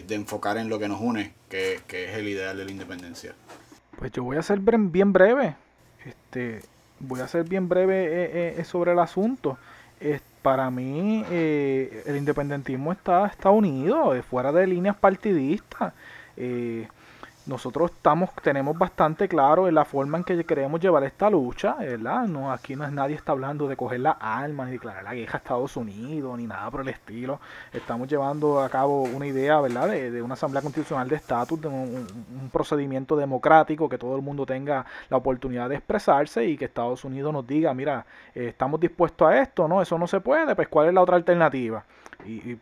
[0.07, 3.35] de, enfocar en lo que nos une, que, que, es el ideal de la independencia.
[3.99, 5.55] Pues yo voy a ser bien breve.
[6.05, 6.61] Este,
[6.99, 9.59] voy a ser bien breve eh, eh, sobre el asunto.
[10.43, 15.93] para mí, eh, el independentismo está, está unido, fuera de líneas partidistas
[17.47, 22.27] nosotros estamos, tenemos bastante claro en la forma en que queremos llevar esta lucha, ¿verdad?
[22.27, 25.35] No, aquí no es nadie está hablando de coger las armas, ni declarar la guerra
[25.35, 27.41] a Estados Unidos, ni nada por el estilo.
[27.73, 29.89] Estamos llevando a cabo una idea, ¿verdad?
[29.89, 34.85] De, una asamblea constitucional de estatus, de un, procedimiento democrático, que todo el mundo tenga
[35.09, 39.41] la oportunidad de expresarse y que Estados Unidos nos diga, mira, eh, estamos dispuestos a
[39.41, 39.83] esto, ¿no?
[39.83, 41.85] Eso no se puede, pues ¿cuál es la otra alternativa?
[42.27, 42.59] Y,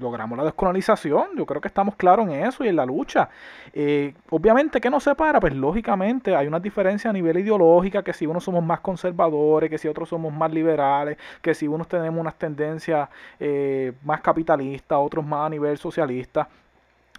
[0.00, 1.28] logramos la descolonización.
[1.36, 3.28] Yo creo que estamos claros en eso y en la lucha.
[3.72, 5.40] Eh, obviamente, ¿qué nos separa?
[5.40, 9.78] Pues lógicamente hay una diferencia a nivel ideológica, que si unos somos más conservadores, que
[9.78, 13.08] si otros somos más liberales, que si unos tenemos unas tendencias
[13.40, 16.48] eh, más capitalistas, otros más a nivel socialista.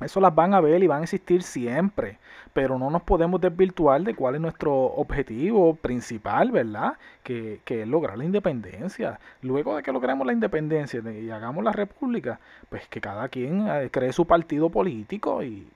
[0.01, 2.19] Eso las van a ver y van a existir siempre,
[2.53, 6.93] pero no nos podemos desvirtuar de cuál es nuestro objetivo principal, ¿verdad?
[7.23, 9.19] Que, que es lograr la independencia.
[9.41, 13.89] Luego de que logremos la independencia y hagamos la república, pues que cada quien eh,
[13.91, 15.67] cree su partido político y,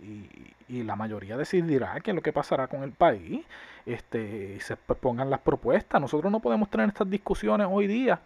[0.69, 3.43] y la mayoría decidirá qué es lo que pasará con el país
[3.85, 5.99] este, se pongan las propuestas.
[5.99, 8.21] Nosotros no podemos tener estas discusiones hoy día,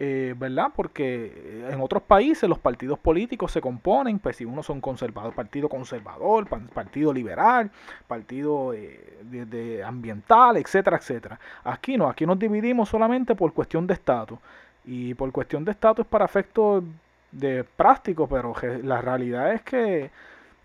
[0.00, 0.68] eh, ¿verdad?
[0.76, 5.68] Porque en otros países los partidos políticos se componen, pues si uno son conservador, partido
[5.68, 7.68] conservador, partido liberal,
[8.06, 11.40] partido eh, de, ambiental, etcétera, etcétera.
[11.64, 14.38] Aquí no, aquí nos dividimos solamente por cuestión de estatus.
[14.84, 16.84] Y por cuestión de estatus para efectos
[17.32, 20.12] de práctico, pero la realidad es que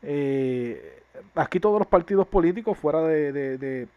[0.03, 1.01] eh,
[1.33, 3.87] aquí todos los partidos políticos fuera de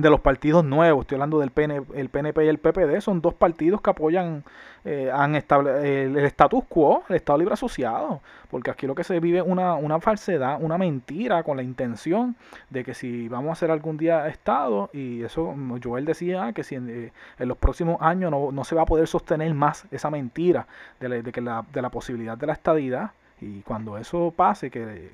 [0.00, 3.80] los partidos nuevos, estoy hablando del PN, el PNP y el PPD, son dos partidos
[3.80, 4.44] que apoyan
[4.84, 9.38] eh, han el, status quo, el Estado Libre Asociado, porque aquí lo que se vive
[9.38, 12.36] es una, una falsedad, una mentira con la intención
[12.70, 16.74] de que si vamos a hacer algún día Estado, y eso Joel decía que si
[16.74, 17.12] en, eh,
[17.46, 20.66] los próximos años no, no, se va a poder sostener más esa mentira
[21.00, 25.10] de, de, que la, de la posibilidad de la estadidad, Y cuando eso pase, que,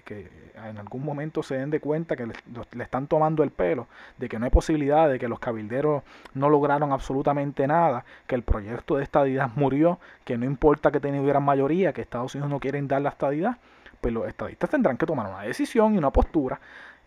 [0.55, 2.35] en algún momento se den de cuenta que le,
[2.73, 3.87] le, están tomando el pelo,
[4.19, 6.03] de que no hay posibilidad, de que los cabilderos
[6.35, 11.43] no lograron absolutamente nada, que el proyecto de estadidad murió, que no importa que tuvieran
[11.43, 13.57] mayoría, que Estados Unidos no quieren dar la estadidad,
[14.01, 16.61] pues los estadistas tendrán que tomar una decisión y una postura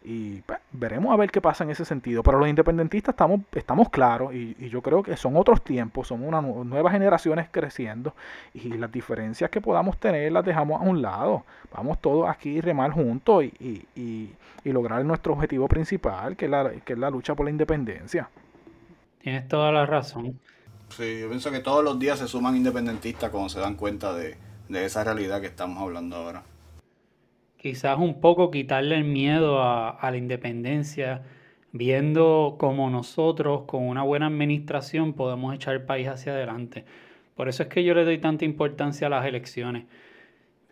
[0.03, 2.23] y pues, veremos a ver qué pasa en ese sentido.
[2.23, 6.43] Pero los independentistas estamos, estamos claros y, yo creo que son otros tiempos, son unas
[6.43, 8.13] nuevas generaciones creciendo
[8.53, 11.43] y las diferencias que podamos tener las dejamos a un lado.
[11.73, 16.71] Vamos todos aquí remar juntos y, y, y, lograr nuestro objetivo principal, que es, la,
[16.71, 18.29] que es la lucha por la independencia.
[19.21, 20.39] Tienes toda la razón.
[20.89, 24.35] Sí, yo pienso que todos los días se suman independentistas cuando se dan cuenta de,
[24.67, 26.43] de esa realidad que estamos hablando ahora
[27.63, 31.23] quizás un poco quitarle el miedo a, la independencia,
[31.71, 36.83] viendo cómo nosotros con una buena administración podemos echar el país hacia adelante.
[37.35, 39.85] Por eso es que yo le doy tanta importancia a las elecciones.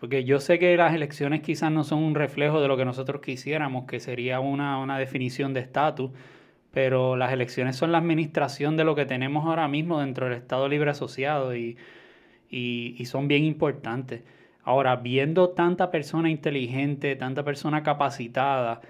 [0.01, 3.21] Porque yo sé que las elecciones quizás no son un reflejo de lo que nosotros
[3.21, 6.12] quisiéramos, que sería una, definición de estatus,
[6.71, 10.67] pero las elecciones son la administración de lo que tenemos ahora mismo dentro del Estado
[10.67, 11.77] Libre Asociado y,
[12.49, 14.23] y son bien importantes.
[14.63, 18.82] Ahora, viendo tanta persona inteligente, tanta persona capacitada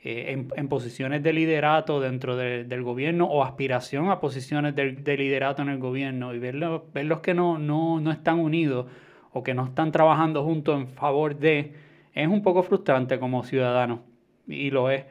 [0.00, 5.68] eh, en, posiciones de liderato dentro del gobierno o aspiración a posiciones de, liderato en
[5.68, 8.86] el gobierno y verlos, verlos que no, no, no están unidos
[9.32, 11.74] o que no están trabajando juntos en favor de,
[12.14, 14.02] es un poco frustrante como ciudadano
[14.46, 15.04] y lo es.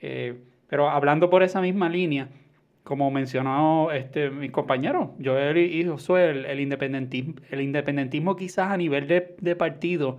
[0.00, 2.28] Eh, pero hablando por esa misma línea,
[2.88, 8.78] como mencionó este, mi compañero, Joel y Josué, el, el, independentismo, el independentismo quizás a
[8.78, 10.16] nivel de, partido,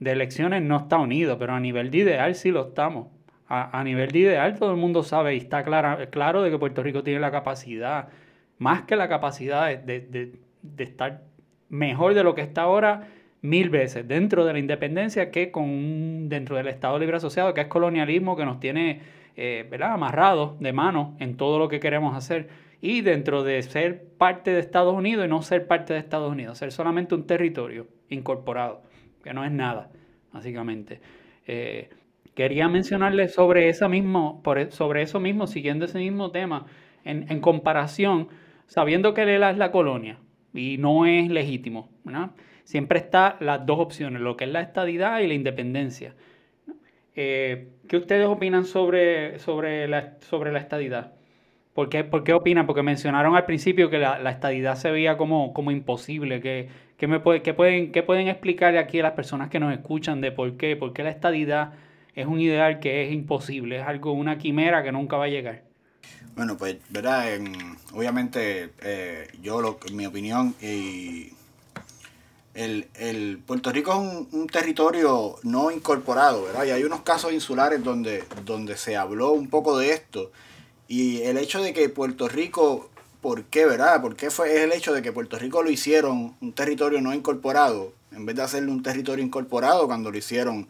[0.00, 3.06] de elecciones, no está unido, pero a nivel de ideal sí lo estamos.
[3.46, 7.04] A, nivel de ideal todo el mundo sabe y está claro de que Puerto Rico
[7.04, 8.08] tiene la capacidad,
[8.58, 10.32] más que la capacidad de,
[10.78, 11.22] estar
[11.68, 13.06] mejor de lo que está ahora
[13.42, 17.68] mil veces dentro de la independencia que con dentro del Estado Libre Asociado, que es
[17.68, 22.48] colonialismo que nos tiene eh, amarrados de mano en todo lo que queremos hacer.
[22.80, 26.58] Y dentro de ser parte de Estados Unidos y no ser parte de Estados Unidos,
[26.58, 28.82] ser solamente un territorio incorporado,
[29.22, 29.90] que no es nada,
[30.32, 31.00] básicamente.
[31.46, 31.90] Eh,
[32.34, 36.66] quería mencionarles sobre, esa mismo, e, sobre eso mismo, siguiendo ese mismo tema,
[37.04, 38.28] en, comparación,
[38.66, 40.18] sabiendo que Lela es la colonia
[40.54, 41.88] y no es legítimo,
[42.64, 46.14] siempre está las dos opciones, lo que es la estadidad y la independencia.
[47.14, 51.12] Eh, ¿Qué ustedes opinan sobre, sobre, la, sobre la estadidad?
[51.74, 52.66] ¿Por qué, ¿Por qué opinan?
[52.66, 56.40] Porque mencionaron al principio que la, la estadidad se veía como, como imposible.
[56.40, 59.72] ¿Qué, qué me puede, qué pueden, qué pueden explicarle aquí a las personas que nos
[59.72, 60.76] escuchan de por qué?
[60.76, 61.74] ¿Por qué la estadidad
[62.14, 63.78] es un ideal que es imposible?
[63.80, 65.62] Es algo, una quimera que nunca va a llegar.
[66.34, 67.26] Bueno, pues, ¿verdad?
[67.92, 71.32] obviamente, eh, yo, lo, mi opinión, y
[72.54, 76.64] el, el, Puerto Rico es un, territorio no incorporado, ¿verdad?
[76.64, 80.30] Y hay unos casos insulares donde, donde se habló un poco de esto.
[80.88, 82.90] Y el hecho de que Puerto Rico,
[83.22, 84.02] ¿por qué, verdad?
[84.02, 87.92] ¿Por qué fue el hecho de que Puerto Rico lo hicieron un territorio no incorporado,
[88.12, 90.68] en vez de hacerlo un territorio incorporado cuando lo hicieron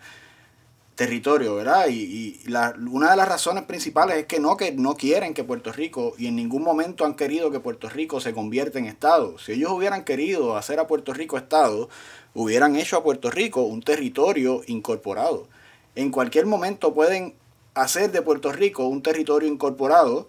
[0.94, 1.86] territorio, ¿verdad?
[1.88, 5.72] Y, la, una de las razones principales es que no, que no quieren que Puerto
[5.72, 9.38] Rico, y en ningún momento han querido que Puerto Rico se convierta en Estado.
[9.38, 11.88] Si ellos hubieran querido hacer a Puerto Rico Estado,
[12.34, 15.48] hubieran hecho a Puerto Rico un territorio incorporado.
[15.94, 17.34] En cualquier momento pueden
[17.74, 20.28] hacer de Puerto Rico un territorio incorporado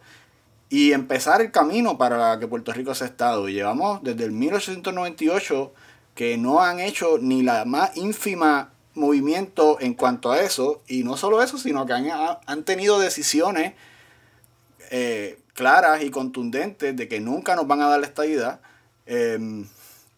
[0.69, 3.47] y empezar el camino para que Puerto Rico sea Estado.
[3.47, 5.71] Y llevamos desde el 1898
[6.15, 10.81] que no han hecho ni la más ínfima movimiento en cuanto a eso.
[10.87, 13.73] Y no solo eso, sino que han, tenido decisiones
[14.91, 18.61] eh, claras y contundentes de que nunca nos van a dar la estadidad.
[19.05, 19.67] Em,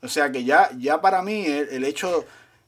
[0.02, 2.26] o sea que ya, ya para mí el, hecho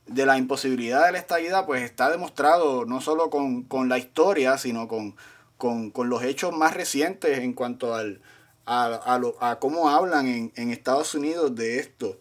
[0.08, 4.88] de la imposibilidad de la estadidad pues está demostrado no solo con, la historia, sino
[4.88, 5.16] con,
[5.58, 8.22] con, los hechos más recientes en cuanto al,
[8.66, 12.18] a, a, cómo hablan en, en, Estados Unidos de esto.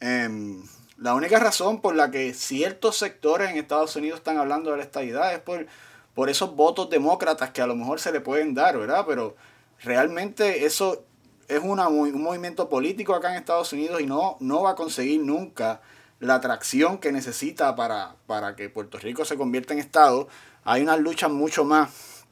[0.00, 0.62] Em,
[0.98, 4.82] la única razón por la que ciertos sectores en Estados Unidos están hablando de la
[4.82, 5.66] estadidad es por,
[6.14, 9.04] por esos votos demócratas que a lo mejor se le pueden dar, ¿verdad?
[9.06, 9.36] Pero
[9.82, 11.04] realmente eso
[11.48, 15.20] es una, un movimiento político acá en Estados Unidos y no, no va a conseguir
[15.20, 15.82] nunca
[16.18, 20.28] la atracción que necesita para, para que Puerto Rico se convierta en Estado.
[20.64, 22.24] Hay unas luchas mucho más,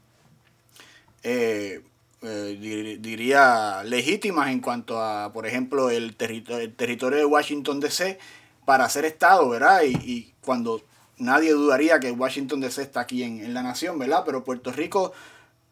[1.22, 1.82] eh,
[2.22, 8.18] eh, diría, legítimas en cuanto a, por ejemplo, el, el territorio de Washington DC
[8.64, 9.82] para ser Estado, ¿verdad?
[9.84, 10.82] Y, cuando
[11.16, 14.24] nadie dudaría que Washington DC está aquí en, la nación, ¿verdad?
[14.26, 15.12] Pero Puerto Rico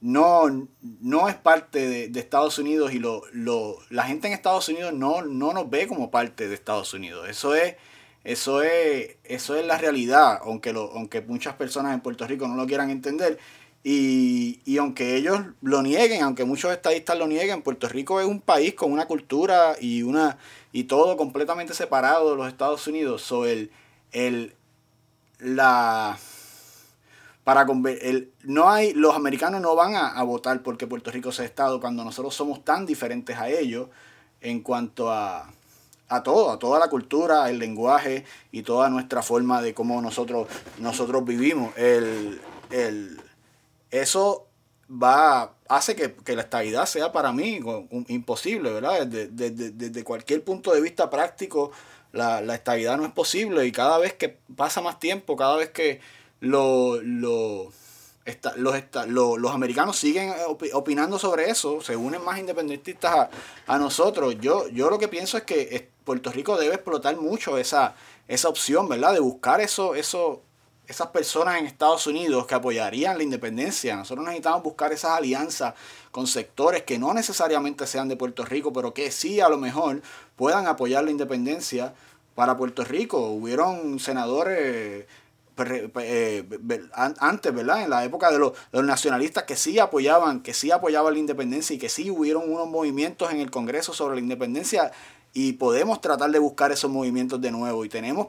[0.01, 4.93] no, no es parte de, Estados Unidos y lo, lo, la gente en Estados Unidos
[4.95, 7.29] no, no nos ve como parte de Estados Unidos.
[7.29, 7.77] Eso es,
[8.25, 12.57] Eso es, eso es la realidad, aunque, lo, aunque muchas personas en Puerto Rico no
[12.57, 13.39] lo quieran entender.
[13.85, 18.41] Y, y, aunque ellos lo nieguen, aunque muchos estadistas lo nieguen, Puerto Rico es un
[18.41, 20.39] país con una cultura y una
[20.71, 23.23] y todo completamente separado de los Estados Unidos.
[23.23, 23.73] So el,
[24.13, 24.55] el
[25.41, 26.17] la
[27.45, 27.67] para
[28.03, 32.05] el, no hay los americanos no van a, votar porque Puerto Rico sea estado cuando
[32.05, 33.89] nosotros somos tan diferentes a ellos
[34.41, 35.51] en cuanto a
[36.09, 40.47] a todo, a toda la cultura, el lenguaje y toda nuestra forma de cómo nosotros,
[40.79, 41.75] nosotros vivimos.
[41.79, 42.39] El,
[42.71, 43.19] el,
[43.93, 44.49] eso
[44.91, 47.61] va hace que, la estabilidad sea para mí
[48.09, 49.07] imposible, ¿verdad?
[49.07, 51.71] Desde, desde, cualquier punto de vista práctico,
[52.11, 55.71] la, la, estabilidad no es posible y cada vez que pasa más tiempo, cada vez
[55.71, 56.01] que
[56.41, 57.73] lo, lo
[58.57, 60.33] los, los, americanos siguen
[60.73, 63.29] opinando sobre eso, se unen más independentistas
[63.67, 64.37] a, nosotros.
[64.41, 67.95] Yo, yo lo que pienso es que Puerto Rico debe explotar mucho esa,
[68.29, 69.13] esa opción, ¿verdad?
[69.13, 70.43] De buscar eso, eso,
[70.87, 73.97] esas personas en Estados Unidos que apoyarían la independencia.
[73.97, 75.75] Nosotros necesitamos buscar esas alianzas
[76.11, 80.03] con sectores que no necesariamente sean de Puerto Rico, pero que sí a lo mejor
[80.37, 81.95] puedan apoyar la independencia
[82.35, 83.19] para Puerto Rico.
[83.31, 85.07] Hubieron senadores
[85.57, 86.45] eh,
[87.19, 87.83] antes, ¿verdad?
[87.83, 91.79] En la época de los, nacionalistas que sí apoyaban, que sí apoyaban la independencia y
[91.79, 94.93] que sí hubieron unos movimientos en el Congreso sobre la independencia
[95.35, 97.85] y podemos tratar de buscar esos movimientos de nuevo.
[97.85, 98.29] Y tenemos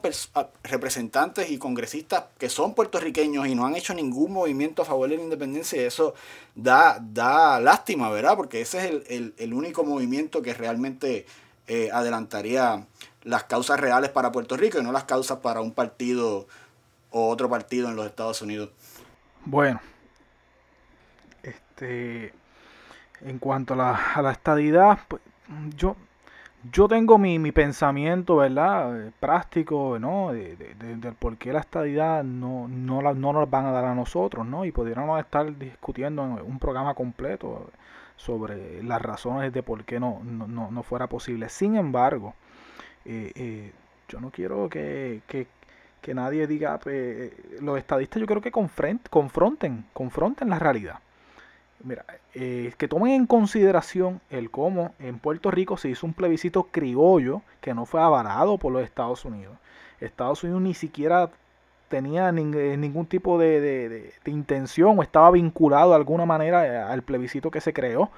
[0.64, 5.18] representantes y congresistas que son puertorriqueños y no han hecho ningún movimiento a favor de
[5.18, 6.14] la independencia y eso
[6.56, 8.38] da, da lástima, ¿verdad?
[8.38, 11.26] Porque ese es el, único movimiento que realmente
[11.68, 12.88] eh, adelantaría
[13.24, 16.48] las causas reales para Puerto Rico y no las causas para un partido
[17.12, 18.70] o otro partido en los Estados Unidos.
[19.46, 19.82] Bueno,
[21.44, 22.34] este,
[23.22, 25.22] en cuanto a la, a la estadidad, pues,
[25.76, 25.98] yo,
[26.72, 29.08] yo tengo mi, mi pensamiento, ¿verdad?
[29.08, 30.32] Eh, práctico, ¿no?
[30.32, 30.56] De,
[31.20, 34.66] por qué la estadidad no, no, la, no nos van a dar a nosotros, ¿no?
[34.66, 37.70] Y pudiéramos estar discutiendo en un programa completo
[38.16, 41.50] sobre las razones de por qué no, no, no fuera posible.
[41.50, 42.34] Sin embargo,
[43.06, 43.72] eh, eh,
[44.08, 45.48] yo no quiero que, que,
[46.02, 51.00] que nadie diga, pues, los estadistas yo creo que confronten, confronten la realidad.
[51.84, 56.64] Mira, eh, que tomen en consideración el cómo en Puerto Rico se hizo un plebiscito
[56.72, 59.58] criollo que no fue avalado por los Estados Unidos.
[60.00, 61.30] Estados Unidos ni siquiera
[61.90, 67.52] tenía eh, ningún tipo de, intención o estaba vinculado de alguna manera eh, al plebiscito
[67.52, 68.10] que se creó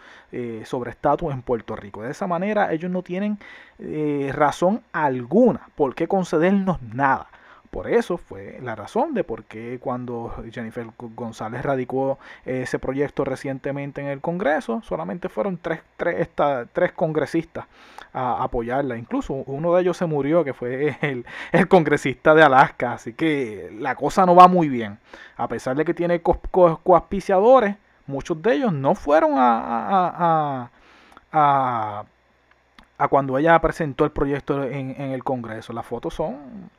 [0.64, 2.04] sobre estatus en Puerto Rico.
[2.04, 3.40] De esa manera ellos no tienen
[4.32, 7.30] razón alguna por qué concedernos nada.
[7.76, 14.00] Por eso fue la razón de por qué cuando Jennifer González radicó ese proyecto recientemente
[14.00, 16.30] en el Congreso, solamente fueron tres, tres,
[16.72, 17.66] tres congresistas
[18.14, 18.96] a apoyarla.
[18.96, 22.94] Incluso uno de ellos se murió, que fue el, congresista de Alaska.
[22.94, 24.98] Así que la cosa no va muy bien.
[25.36, 27.76] A pesar de que tiene coaspiciadores,
[28.08, 30.70] muchos de ellos no fueron a,
[31.34, 32.06] a,
[32.98, 35.74] a cuando ella presentó el proyecto en, en, el Congreso.
[35.74, 36.70] Las fotos son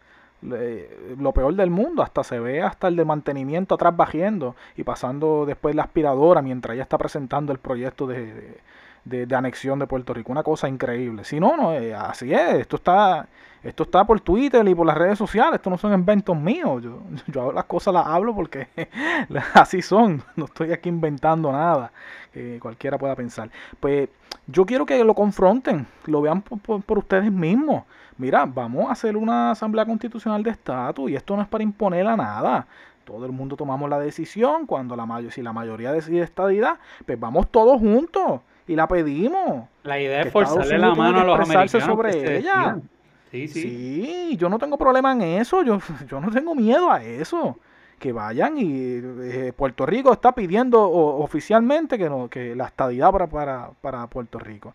[0.43, 5.45] lo peor del mundo, hasta se ve hasta el de mantenimiento atrás bajando y pasando
[5.47, 8.59] después la aspiradora mientras ella está presentando el proyecto de,
[9.05, 11.25] de, anexión de Puerto Rico, una cosa increíble.
[11.25, 13.27] Si no, no, eh, así es, esto está,
[13.63, 17.03] esto está por Twitter y por las redes sociales, esto no son inventos míos, yo,
[17.29, 18.69] yo las cosas las hablo porque
[19.55, 21.93] así son, no estoy aquí inventando nada
[22.33, 23.49] que cualquiera pueda pensar.
[23.81, 24.09] Pues
[24.47, 27.85] yo quiero que lo confronten, lo vean por ustedes mismos
[28.19, 32.07] mira, vamos a hacer una asamblea constitucional de estatus y esto no es para imponer
[32.07, 32.67] a nada.
[33.05, 37.19] Todo el mundo tomamos la decisión, cuando la mayoría, si la mayoría decide estadidad, pues
[37.19, 39.69] vamos todos juntos y la pedimos.
[39.85, 42.79] La idea es forzarle la mano a los americanos sobre ella.
[43.31, 43.63] Sí, sí.
[43.63, 47.59] Sí, yo no tengo problema en eso, yo, yo no tengo miedo a eso.
[47.99, 53.27] Que vayan y eh, Puerto Rico está pidiendo oficialmente que, no, que la estadidad para,
[53.27, 54.75] para, para Puerto Rico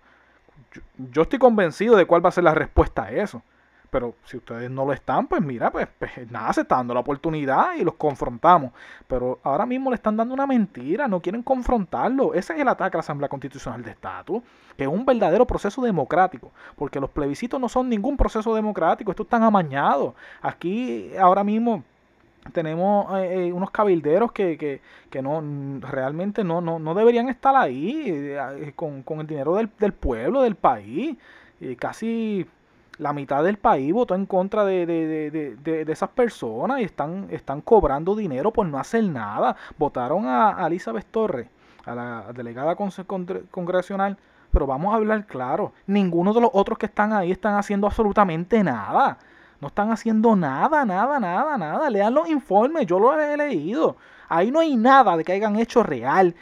[0.98, 3.42] yo, estoy convencido de cuál va a ser la respuesta a eso.
[3.90, 7.02] Pero si ustedes no lo están, pues mira, pues, pues, nada, se está dando la
[7.02, 8.72] oportunidad y los confrontamos.
[9.06, 12.34] Pero ahora mismo le están dando una mentira, no quieren confrontarlo.
[12.34, 14.42] Ese es el ataque a la Asamblea Constitucional de Estatus,
[14.78, 16.54] que es un verdadero proceso democrático.
[16.78, 20.16] Porque los plebiscitos no son ningún proceso democrático, esto están amañado.
[20.42, 21.84] Aquí ahora mismo
[22.54, 25.42] tenemos eh, eh, unos cabilderos que, que, que, no
[25.80, 30.42] realmente no, no, no deberían estar ahí eh, con, con, el dinero del, del pueblo,
[30.42, 31.16] del país.
[31.78, 32.46] casi
[32.98, 37.28] la mitad del país votó en contra de, de, de, de, esas personas y están,
[37.32, 39.56] están cobrando dinero por no hacer nada.
[39.78, 41.48] Votaron a, Elizabeth Torres,
[41.86, 44.18] a la delegada congresional.
[44.52, 48.62] Pero vamos a hablar claro, ninguno de los otros que están ahí están haciendo absolutamente
[48.64, 49.18] nada
[49.62, 51.90] No están haciendo nada, nada, nada, nada.
[51.90, 53.96] Lean los informes, yo los he leído.
[54.28, 56.34] Ahí no hay nada de que hayan hecho real,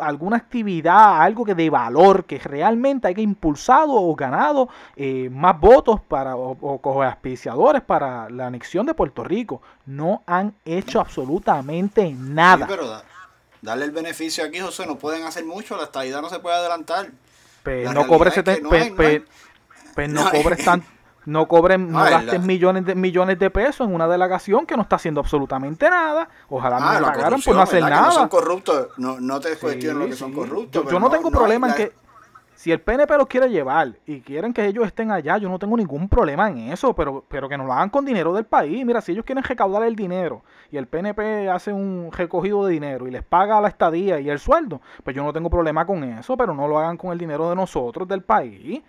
[0.00, 6.00] alguna actividad, algo que de valor, que realmente haya impulsado o ganado eh, más votos
[6.00, 9.60] para, o, o auspiciadores para la anexión de Puerto Rico.
[9.84, 12.66] No han hecho absolutamente nada.
[12.66, 13.02] pero
[13.60, 17.10] darle el beneficio aquí, José, no pueden hacer mucho, la estadidad no se puede adelantar.
[17.64, 18.30] Pero no cobre,
[20.08, 20.95] no cobres tanto
[21.26, 24.96] no cobren, no gasten millones de millones de pesos en una delegación que no está
[24.96, 26.28] haciendo absolutamente nada.
[26.48, 28.06] Ojalá ah, me pagaran por no hacer nada.
[28.06, 30.90] no son corruptos, no, no te cuestiones lo que son corruptos.
[30.90, 31.92] Yo, no, tengo problema en que
[32.54, 35.76] si el PNP los quiere llevar y quieren que ellos estén allá, yo no tengo
[35.76, 38.86] ningún problema en eso, pero, pero que no lo hagan con dinero del país.
[38.86, 43.08] Mira, si ellos quieren recaudar el dinero y el PNP hace un recogido de dinero
[43.08, 46.36] y les paga la estadía y el sueldo, pues yo no tengo problema con eso,
[46.36, 48.80] pero no lo hagan con el dinero de nosotros, del país.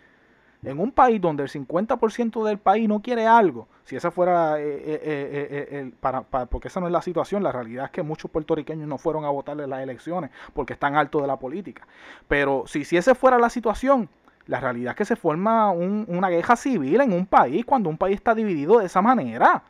[0.64, 4.84] En un país donde el 50% del país no quiere algo, si esa fuera, eh,
[4.86, 8.88] eh, eh, para, porque esa no es la situación, la realidad es que muchos puertorriqueños
[8.88, 11.88] no fueron a votar en las elecciones porque están altos de la política.
[12.28, 14.10] Pero si, si esa fuera la situación,
[14.48, 18.16] la realidad es que se forma una guerra civil en un país cuando un país
[18.16, 19.64] está dividido de esa manera.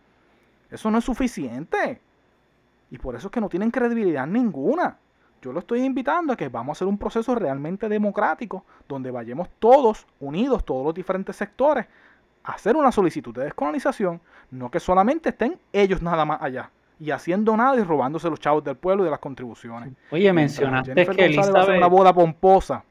[0.72, 2.00] Eso no es suficiente.
[2.90, 4.98] Y por eso es que no tienen credibilidad ninguna.
[5.42, 9.50] Yo lo estoy invitando a que vamos a hacer un proceso realmente democrático, donde vayamos
[9.60, 11.86] todos unidos, todos los diferentes sectores,
[12.44, 14.22] a hacer una solicitud de descolonización,
[14.52, 18.64] no que solamente estén ellos nada más allá y haciendo nada y robándose los chavos
[18.64, 19.94] del pueblo y de las contribuciones.
[20.12, 21.56] Oye, mencionaste que Elizabeth...
[21.56, 22.84] va a hacer una boda pomposa.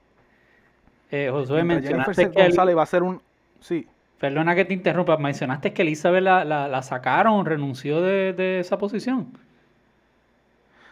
[1.10, 3.20] Eh, Josué, mencionaste que González va a hacer un...
[3.60, 3.86] Sí.
[4.18, 9.28] Perdona que te interrumpa, mencionaste que Elizabeth la, la, sacaron, renunció de, de, esa posición.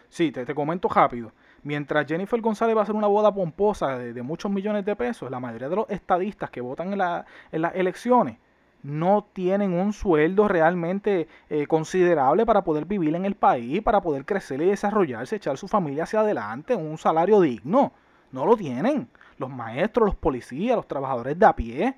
[0.08, 1.32] Sí, te, te comento rápido.
[1.64, 5.40] Mientras Jennifer González va a hacer una boda pomposa de, muchos millones de pesos, la
[5.40, 8.36] mayoría de los estadistas que votan en, las elecciones
[8.82, 14.26] no tienen un sueldo realmente eh, considerable para poder vivir en el país, para poder
[14.26, 17.94] crecer y desarrollarse, echar su familia hacia adelante, un salario digno.
[18.30, 19.08] No lo tienen.
[19.38, 21.96] Los maestros, los policías, los trabajadores de a pie,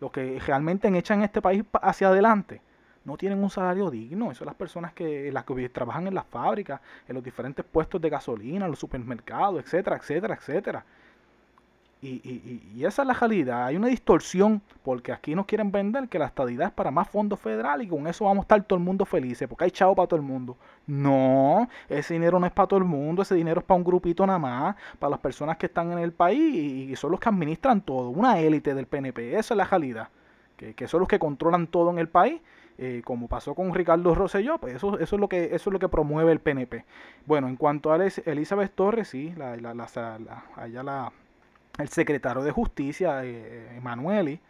[0.00, 2.60] los que realmente echan este país hacia adelante
[3.04, 4.30] no tienen un salario digno.
[4.30, 8.00] Eso son las personas que, las que trabajan en las fábricas, en los diferentes puestos
[8.00, 10.84] de gasolina, en los supermercados, etcétera, etcétera, etcétera.
[12.04, 13.66] Y, y, y, esa es la realidad.
[13.66, 17.38] Hay una distorsión porque aquí nos quieren vender que la estadidad es para más fondos
[17.38, 20.08] federales y con eso vamos a estar todo el mundo felices porque hay chavo para
[20.08, 20.56] todo el mundo.
[20.84, 24.26] No, ese dinero no es para todo el mundo, ese dinero es para un grupito
[24.26, 27.80] nada más, para las personas que están en el país y son los que administran
[27.80, 29.38] todo, una élite del PNP.
[29.38, 30.08] Esa es la realidad.
[30.56, 32.40] Que, que son los que controlan todo en el país
[32.84, 35.78] eh, como pasó con Ricardo Rosselló, pues eso, eso, es lo que, eso es lo
[35.78, 36.84] que promueve el PNP.
[37.26, 41.12] Bueno, en cuanto a Elizabeth Torres, sí, la, la, la, allá la,
[41.78, 44.40] el secretario de Justicia, eh, Emanueli,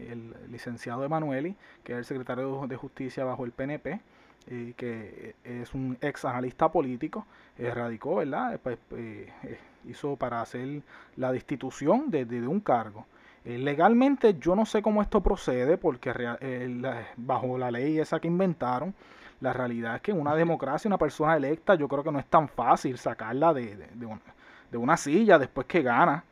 [0.00, 4.00] el licenciado Emanueli, que es el secretario de Justicia bajo el PNP,
[4.48, 7.24] eh, que es un ex analista político,
[7.56, 8.58] radicó, ¿verdad?
[8.64, 8.78] Pues,
[9.88, 10.82] hizo para hacer
[11.14, 13.06] la destitución de, de un cargo.
[13.46, 18.26] Eh, legalmente yo no sé cómo esto procede porque eh, bajo la ley esa que
[18.26, 18.92] inventaron,
[19.40, 22.26] la realidad es que en una democracia una persona electa yo creo que no es
[22.26, 26.24] tan fácil sacarla de, de, una, silla después que gana.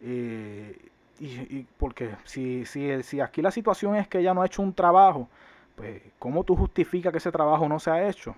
[0.00, 0.78] Eh,
[1.18, 4.72] y, porque si, si, si aquí la situación es que ella no ha hecho un
[4.72, 5.28] trabajo,
[5.74, 8.36] pues ¿cómo tú justificas que ese trabajo no se ha hecho?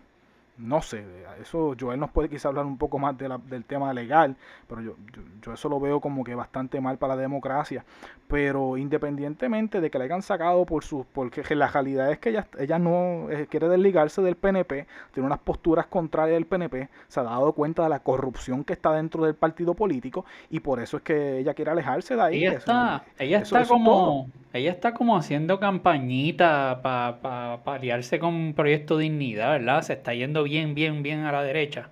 [0.62, 1.04] No sé,
[1.40, 4.36] eso Joel nos puede quizá hablar un poco más de la, del tema legal,
[4.68, 4.96] pero yo,
[5.42, 7.84] yo, eso lo veo como que bastante mal para la democracia.
[8.28, 12.46] Pero independientemente de que la hayan sacado por su, porque la realidad es que ella,
[12.58, 17.24] ella no eh, quiere desligarse del PNP, tiene unas posturas contrarias del PNP, se ha
[17.24, 21.02] dado cuenta de la corrupción que está dentro del partido político y por eso es
[21.02, 22.38] que ella quiere alejarse de ahí.
[22.38, 28.98] Ella está, ella está como, ella está como haciendo campañita para pa, aliarse con Proyecto
[28.98, 29.82] Dignidad, ¿verdad?
[29.82, 31.88] Se está yendo bien, bien, bien a la derecha.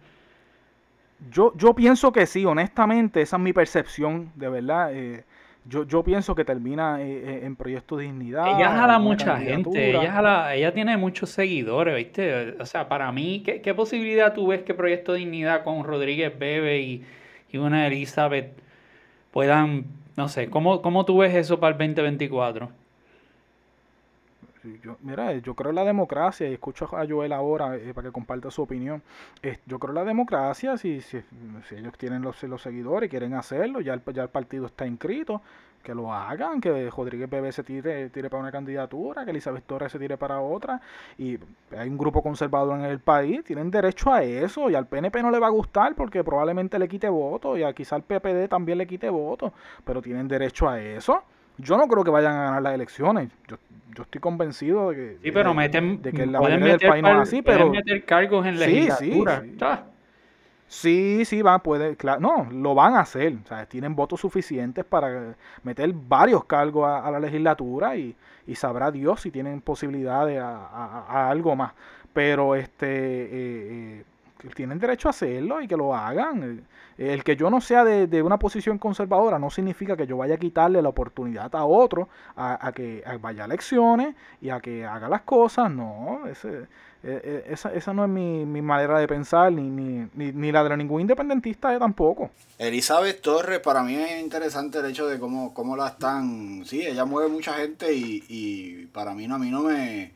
[1.31, 4.95] Yo, yo pienso que sí, honestamente, esa es mi percepción, de verdad.
[4.95, 5.25] Eh,
[5.67, 8.47] yo, yo pienso que termina eh, eh, en Proyecto Dignidad.
[8.57, 12.57] Ella jala mucha gente, ella, jala, ella tiene muchos seguidores, ¿viste?
[12.59, 16.81] O sea, para mí, ¿qué, qué posibilidad tú ves que Proyecto Dignidad con Rodríguez Bebe
[16.81, 17.05] y,
[17.53, 18.59] y una Elizabeth
[19.31, 19.85] puedan,
[20.17, 22.80] no sé, ¿cómo, cómo tú ves eso para el 2024?
[24.83, 28.13] Yo, mira, yo creo en la democracia y escucho a Joel ahora eh, para que
[28.13, 29.03] comparta su opinión.
[29.67, 31.23] yo creo en la democracia, si, si,
[31.71, 35.41] ellos tienen los, los seguidores y quieren hacerlo, ya el, ya el partido está inscrito,
[35.83, 39.93] que lo hagan, que Rodríguez Bebé se tire, tire para una candidatura, que Elizabeth Torres
[39.93, 40.81] se tire para otra,
[41.17, 41.39] y
[41.77, 45.31] hay un grupo conservador en el país, tienen derecho a eso, y al PNP no
[45.31, 48.79] le va a gustar porque probablemente le quite votos, y a quizá al PPD también
[48.79, 49.53] le quite votos,
[49.85, 51.23] pero tienen derecho a eso.
[51.63, 53.31] Yo no creo que vayan a ganar las elecciones.
[53.49, 53.57] Yo,
[53.95, 56.81] yo estoy convencido de que, Sí, pero de, meten, de que la pueden mayoría del
[56.83, 59.41] país no es así, pueden pero meter cargos en Sí, sí, legislatura.
[59.43, 59.59] sí.
[59.61, 59.85] Ah,
[60.69, 63.35] sí, sí, van, puede, claro, no, lo van a hacer.
[63.45, 68.15] O sea, tienen votos suficientes para meter varios cargos a, a la legislatura y,
[68.47, 71.73] y sabrá Dios si tienen posibilidades a, a- a algo más.
[72.13, 73.29] Pero este eh,
[74.01, 74.05] eh,
[74.49, 76.65] tienen derecho a hacerlo y que lo hagan.
[76.99, 80.17] Eh, El que yo no sea de, de una posición conservadora no significa que yo
[80.17, 84.61] vaya a quitarle la oportunidad a otro a, a que vaya a elecciones y a
[84.61, 85.71] que haga las cosas.
[85.71, 86.67] No, ese,
[87.03, 90.53] eh, eh, esa, esa no es mi, mi manera de pensar, ni, ni, ni, ni
[90.53, 92.31] la de ningún independentista tampoco.
[92.59, 96.63] Elizabeth Torres, para mí es interesante el hecho de cómo, cómo la están.
[96.67, 100.13] Sí, ella mueve mucha gente y, y para mí no, a mí no me.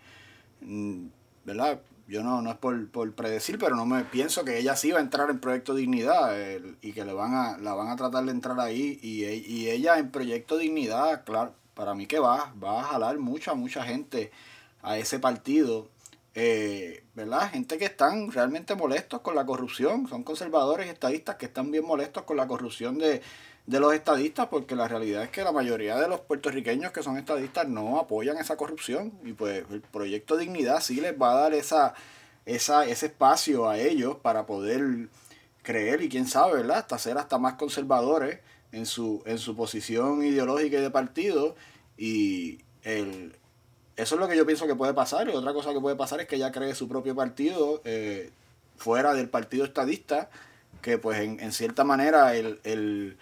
[0.61, 1.07] mm,
[1.47, 1.81] ¿Verdad?
[2.07, 4.99] Yo no, no es por, por predecir, pero no me pienso que ella sí va
[4.99, 6.37] a entrar en Proyecto Dignidad
[6.83, 8.99] y que le van a, la van a tratar de entrar ahí.
[9.03, 13.19] Y, e- y ella en Proyecto Dignidad, claro, para mí que va, va a jalar
[13.19, 14.31] mucha, mucha gente
[14.83, 15.89] a ese partido.
[16.35, 17.51] eh, ¿Verdad?
[17.51, 20.09] Gente que están realmente molestos con la corrupción.
[20.09, 23.23] Son conservadores y estadistas que están bien molestos con la corrupción de,
[23.67, 27.17] de los estadistas porque la realidad es que la mayoría de los puertorriqueños que son
[27.17, 31.55] estadistas no apoyan esa corrupción y pues el proyecto Dignidad sí les va a dar
[31.55, 31.95] esa,
[32.45, 35.09] esa, ese espacio a ellos para poder
[35.63, 36.79] creer y quién sabe, ¿verdad?
[36.79, 38.41] Hasta ser hasta más conservadores
[38.73, 41.57] en su, en su posición ideológica y de partido
[41.97, 43.35] y el,
[43.97, 45.29] eso es lo que yo pienso que puede pasar.
[45.29, 48.31] Y otra cosa que puede pasar es que ella cree su propio partido eh,
[48.77, 50.31] fuera del partido estadista,
[50.83, 53.17] que pues en, en cierta manera el, el,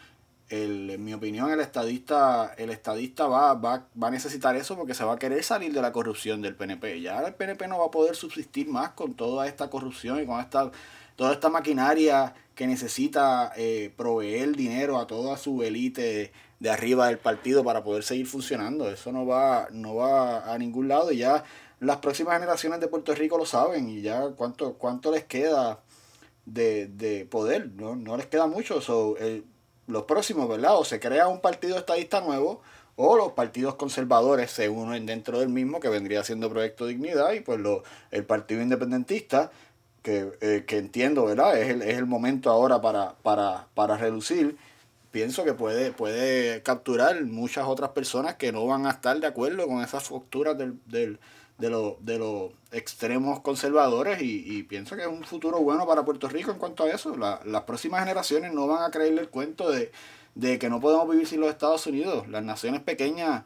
[0.52, 4.94] el- en mi opinión el estadista el estadista va, va, va a necesitar eso porque
[4.94, 7.00] se va a querer salir de la corrupción del PNP.
[7.00, 10.40] Ya el PNP no va a poder subsistir más con toda esta corrupción y con
[10.40, 10.70] esta
[11.16, 17.18] toda esta maquinaria que necesita eh, proveer dinero a toda su élite de arriba del
[17.18, 18.88] partido para poder seguir funcionando.
[18.90, 21.44] Eso no va, no va a ningún lado y ya
[21.80, 25.80] las próximas generaciones de Puerto Rico lo saben y ya cuánto, cuánto les queda
[26.46, 27.94] de, de poder, ¿no?
[27.96, 28.80] No les queda mucho.
[28.80, 29.44] So, el-
[29.86, 30.76] los próximos, ¿verdad?
[30.76, 32.62] O se crea un partido estadista nuevo
[32.96, 37.40] o los partidos conservadores se unen dentro del mismo que vendría siendo Proyecto Dignidad y
[37.40, 39.50] pues lo, el partido independentista
[40.02, 41.58] que, eh, que entiendo, ¿verdad?
[41.58, 44.56] Es el, es el momento ahora para, para, para reducir.
[45.10, 49.66] Pienso que puede, puede capturar muchas otras personas que no van a estar de acuerdo
[49.66, 51.18] con esas posturas del, del,
[51.58, 56.04] de, los de los extremos conservadores y, y pienso que es un futuro bueno para
[56.04, 57.16] Puerto Rico en cuanto a eso.
[57.16, 59.92] La- las próximas generaciones no van a creerle el cuento de,
[60.34, 62.26] de que no podemos vivir sin los Estados Unidos.
[62.28, 63.44] Las naciones pequeñas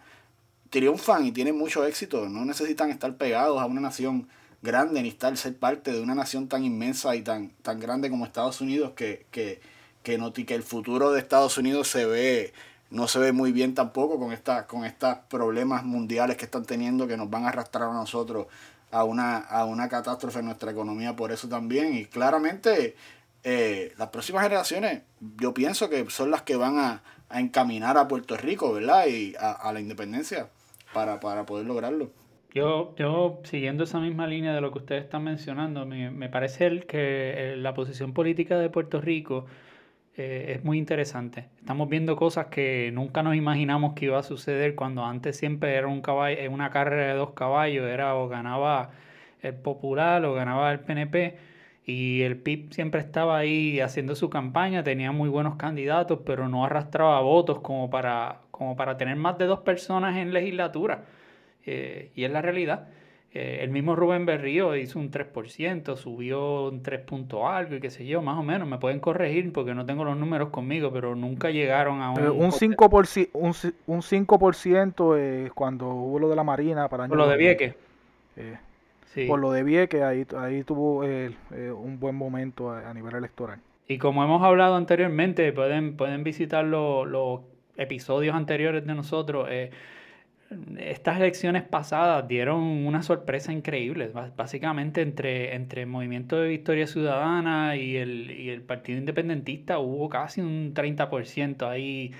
[0.70, 2.28] triunfan y tienen mucho éxito.
[2.28, 4.28] No necesitan estar pegados a una nación
[4.62, 8.24] grande ni estar ser parte de una nación tan inmensa y tan, tan grande como
[8.24, 9.60] Estados Unidos que, que,
[10.02, 12.52] que, no, que el futuro de Estados Unidos se ve
[12.90, 17.06] no se ve muy bien tampoco con esta, con estos problemas mundiales que están teniendo
[17.06, 18.46] que nos van a arrastrar a nosotros
[18.90, 21.94] a una, a una catástrofe en nuestra economía por eso también.
[21.94, 22.94] Y claramente
[23.44, 25.02] eh, las próximas generaciones
[25.40, 29.34] yo pienso que son las que van a, a encaminar a Puerto Rico verdad y
[29.38, 30.48] a, a la independencia
[30.92, 32.10] para, para poder lograrlo.
[32.54, 36.64] Yo, yo, siguiendo esa misma línea de lo que ustedes están mencionando, me, me parece
[36.64, 39.44] el que eh, la posición política de Puerto Rico
[40.16, 41.48] eh, es muy interesante.
[41.58, 45.86] Estamos viendo cosas que nunca nos imaginamos que iba a suceder cuando antes siempre era
[45.86, 48.90] un caballo, una carrera de dos caballos, era o ganaba
[49.42, 51.36] el Popular o ganaba el PNP
[51.86, 56.64] y el PIB siempre estaba ahí haciendo su campaña, tenía muy buenos candidatos, pero no
[56.64, 61.04] arrastraba votos como para, como para tener más de dos personas en legislatura.
[61.64, 62.88] Eh, y es la realidad.
[63.34, 67.90] Eh, el mismo Rubén Berrío hizo un 3%, subió un 3 punto algo y qué
[67.90, 68.66] sé yo, más o menos.
[68.66, 72.18] Me pueden corregir porque no tengo los números conmigo, pero nunca llegaron a un...
[72.20, 77.06] Eh, un 5%, un, ci- un 5% eh, cuando hubo lo de la Marina para
[77.08, 77.74] Por lo de Vieques.
[78.36, 78.56] eh,
[79.12, 79.26] Sí.
[79.26, 83.58] por lo de Vieques, ahí, ahí tuvo eh, un buen momento a, a nivel electoral.
[83.88, 87.40] Y como hemos hablado anteriormente, pueden, pueden visitar lo- los
[87.76, 89.48] episodios anteriores de nosotros.
[90.78, 94.10] Estas elecciones pasadas dieron una sorpresa increíble.
[94.36, 100.08] Básicamente entre, entre el Movimiento de Victoria Ciudadana y el, y el Partido Independentista hubo
[100.08, 102.12] casi un 30% ahí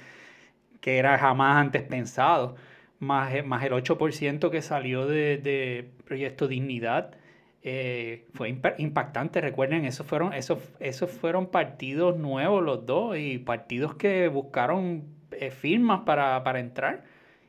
[0.81, 2.57] que era jamás antes pensado,
[2.99, 7.17] más, más el 8% que salió de, de Proyecto Dignidad.
[7.63, 13.39] eh, fue impa- impactante, recuerden, esos fueron, esos, esos fueron partidos nuevos los dos y
[13.39, 17.05] partidos que buscaron eh, firmas para, para entrar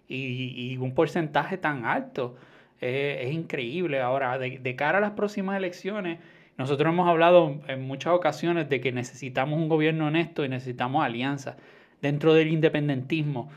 [0.08, 2.36] y, un porcentaje tan alto.
[2.82, 4.01] eh, es increíble.
[4.01, 6.20] Ahora, de, cara a las próximas elecciones,
[6.58, 11.58] nosotros hemos hablado en muchas ocasiones de que necesitamos un gobierno honesto y necesitamos alianzas
[12.01, 13.49] dentro del independentismo.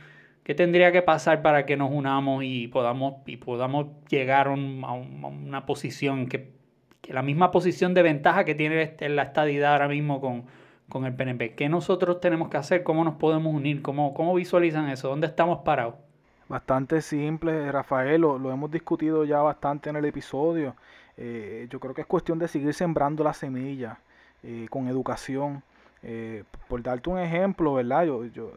[0.44, 5.66] ¿Qué tendría que pasar para que nos unamos y podamos, y podamos llegar a, una
[5.66, 6.52] posición que,
[7.08, 11.54] la misma posición de ventaja que tiene este, la estadidad ahora mismo con, el PNP?
[11.54, 12.82] ¿Qué nosotros tenemos que hacer?
[12.82, 13.82] ¿Cómo nos podemos unir?
[13.82, 15.08] ¿Cómo, cómo visualizan eso?
[15.08, 15.94] ¿Dónde estamos parados?
[16.50, 20.74] Bastante simple, Rafael, lo, lo hemos discutido ya bastante en el episodio.
[21.16, 24.00] Eh, yo creo que es cuestión de seguir sembrando la semilla
[24.42, 25.62] eh, con educación.
[26.02, 28.02] Eh, por darte un ejemplo, ¿verdad?
[28.02, 28.50] Yo, yo,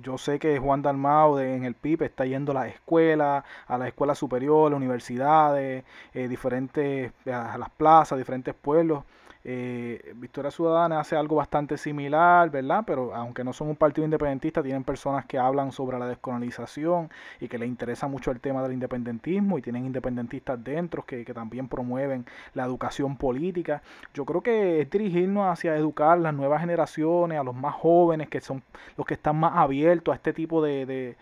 [0.00, 3.76] yo sé que Juan Dalmao de, en el PIB está yendo a las escuelas, a
[3.76, 5.82] las escuelas superiores, universidades,
[6.14, 9.02] diferentes, a las plazas, diferentes pueblos.
[9.44, 12.84] Eh, Victoria Ciudadana hace algo bastante similar, ¿verdad?
[12.86, 17.48] Pero aunque no son un partido independentista, tienen personas que hablan sobre la descolonización y
[17.48, 22.26] que les interesa mucho el tema del independentismo y tienen independentistas dentro que, también promueven
[22.52, 23.82] la educación política.
[24.12, 28.40] Yo creo que es dirigirnos hacia educar las nuevas generaciones, a los más jóvenes, que
[28.40, 28.62] son
[28.96, 31.16] los que están más abiertos a este tipo de,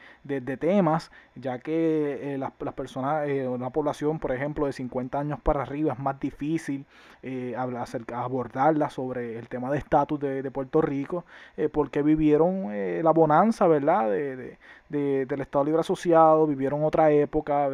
[0.59, 5.63] temas, ya que eh, las, personas, eh, una población, por ejemplo, de 50 años para
[5.63, 6.85] arriba es más difícil
[7.23, 11.25] eh, hablar abordarla sobre el tema de estatus de, Puerto Rico,
[11.57, 17.69] eh, porque vivieron eh, la bonanza, ¿verdad?, de, del Estado Libre Asociado, vivieron otra época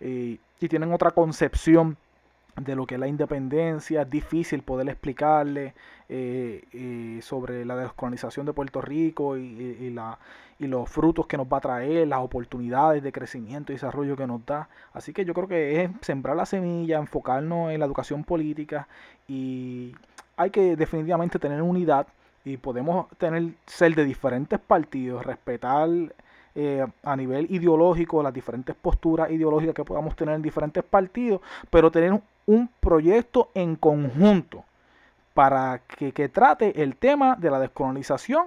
[0.00, 1.96] eh, y tienen otra concepción
[2.56, 5.74] de lo que es la independencia, es difícil poder explicarle
[7.22, 10.18] sobre la descolonización de Puerto Rico y, la,
[10.58, 14.26] y los frutos que nos va a traer, las oportunidades de crecimiento y desarrollo que
[14.26, 14.68] nos da.
[14.92, 18.86] Así que yo creo que es sembrar la semilla, enfocarnos en la educación política
[19.26, 19.94] y
[20.36, 22.06] hay que definitivamente tener unidad
[22.44, 25.88] y podemos tener ser de diferentes partidos, respetar
[26.54, 31.40] eh, a nivel ideológico las diferentes posturas ideológicas que podamos tener en diferentes partidos,
[31.70, 34.64] pero tener un proyecto en conjunto
[35.34, 38.46] para que, que trate el tema de la descolonización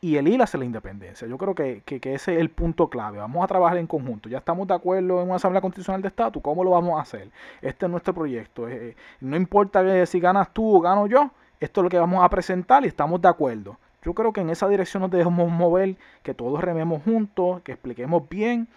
[0.00, 1.26] y el ir hacia la independencia.
[1.26, 3.18] Yo creo que, ese es el punto clave.
[3.18, 4.28] Vamos a trabajar en conjunto.
[4.28, 6.42] Ya estamos de acuerdo en una Asamblea Constitucional de Estatus.
[6.42, 7.30] ¿Cómo lo vamos a hacer?
[7.62, 8.68] Este es nuestro proyecto.
[8.68, 12.28] Eh, no importa si ganas tú o gano yo, esto es lo que vamos a
[12.28, 13.78] presentar y estamos de acuerdo.
[14.02, 18.28] Yo creo que en esa dirección nos debemos mover, que todos rememos juntos, que expliquemos
[18.28, 18.68] bien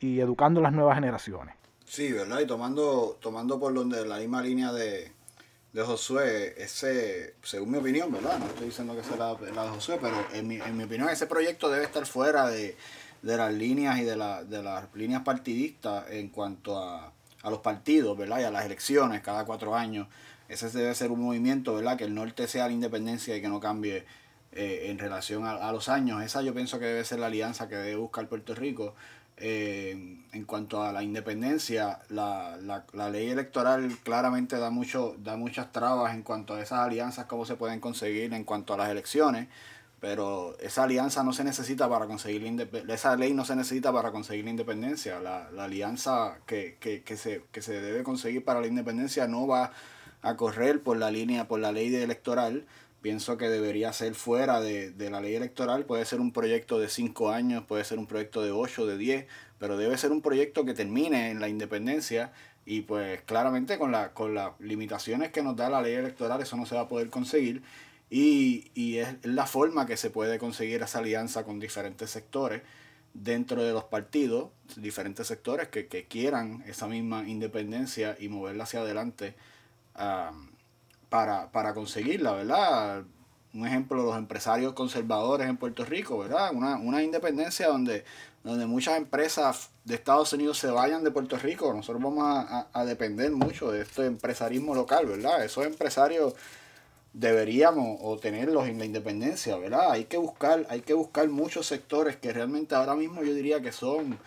[0.00, 1.57] y educando a las nuevas generaciones.
[1.88, 2.40] Sí, ¿verdad?
[2.40, 5.10] Y tomando, tomando por donde la misma línea de,
[5.72, 8.38] de Josué, ese, según mi opinión, ¿verdad?
[8.38, 11.26] No estoy diciendo que sea la, de Josué, pero en mi, en mi, opinión ese
[11.26, 12.76] proyecto debe estar fuera de,
[13.22, 17.12] las líneas y de, la, de las líneas partidistas en cuanto a,
[17.44, 18.40] los partidos, ¿verdad?
[18.40, 20.08] Y a las elecciones cada cuatro años.
[20.50, 21.96] Ese debe ser un movimiento, ¿verdad?
[21.96, 24.04] Que el norte sea la independencia y que no cambie
[24.52, 26.22] eh, en relación a, a, los años.
[26.22, 28.94] Esa yo pienso que debe ser la alianza que debe buscar Puerto Rico
[29.40, 35.36] eh, en cuanto a la independencia, la, la, la, ley electoral claramente da, mucho, da
[35.36, 38.90] muchas trabas en cuanto a esas alianzas, cómo se pueden conseguir en cuanto a las
[38.90, 39.48] elecciones,
[40.00, 42.42] pero esa alianza no se necesita para conseguir
[42.86, 45.18] la esa ley no se necesita para conseguir la independencia.
[45.20, 49.46] La, la alianza que, que, que, se, que se debe conseguir para la independencia no
[49.46, 49.72] va
[50.22, 52.66] a correr por la línea, por la ley electoral,
[53.00, 55.84] pienso que debería ser fuera de, la ley electoral.
[55.84, 59.26] Puede ser un proyecto de 5 años, puede ser un proyecto de 8, de 10,
[59.58, 62.32] pero debe ser un proyecto que termine en la independencia
[62.64, 66.54] y pues claramente con, la, con las limitaciones que nos da la ley electoral eso
[66.56, 67.62] no se va a poder conseguir
[68.10, 72.60] y, y es la forma que se puede conseguir esa alianza con diferentes sectores
[73.14, 78.80] dentro de los partidos, diferentes sectores que, que quieran esa misma independencia y moverla hacia
[78.80, 79.34] adelante
[81.08, 83.02] para, para conseguirla, ¿verdad?
[83.54, 86.50] Un ejemplo, los empresarios conservadores en Puerto Rico, ¿verdad?
[86.54, 88.04] Una, una independencia donde,
[88.44, 91.72] donde muchas empresas de Estados Unidos se vayan de Puerto Rico.
[91.72, 95.44] Nosotros vamos a, a, depender mucho de este empresarismo local, ¿verdad?
[95.44, 96.34] Esos empresarios
[97.14, 99.92] deberíamos o tenerlos en la independencia, ¿verdad?
[99.92, 103.72] Hay que buscar, hay que buscar muchos sectores que realmente ahora mismo yo diría que
[103.72, 104.18] son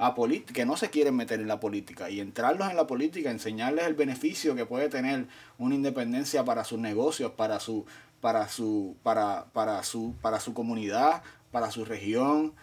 [0.00, 0.14] a
[0.54, 3.92] que no se quieren meter en la política y entrarlos en la política, enseñarles el
[3.92, 5.26] beneficio que puede tener
[5.58, 7.84] una independencia para sus negocios, para su,
[8.22, 11.22] para su, para, para su, para su comunidad,
[11.52, 12.54] para su región,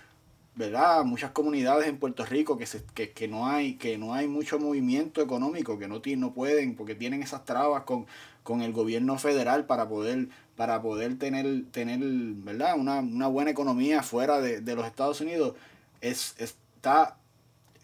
[0.56, 1.04] ¿verdad?
[1.04, 4.58] Muchas comunidades en Puerto Rico que, se, que, que, no hay, que no hay mucho
[4.58, 8.08] movimiento económico, que no, no pueden, porque tienen esas trabas con,
[8.42, 12.80] con el gobierno federal para poder, para poder tener, tener ¿verdad?
[12.80, 15.54] Una, una buena economía fuera de, de los Estados Unidos.
[16.02, 17.18] Es, está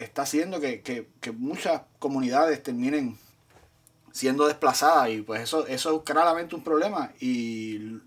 [0.04, 3.18] está haciendo que, muchas comunidades terminen
[4.12, 8.00] siendo desplazadas y pues eso, eso es claramente un problema y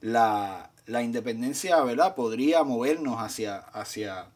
[0.00, 0.70] la,
[1.02, 2.14] independencia, ¿verdad?
[2.14, 4.26] Podría movernos hacia, hacia,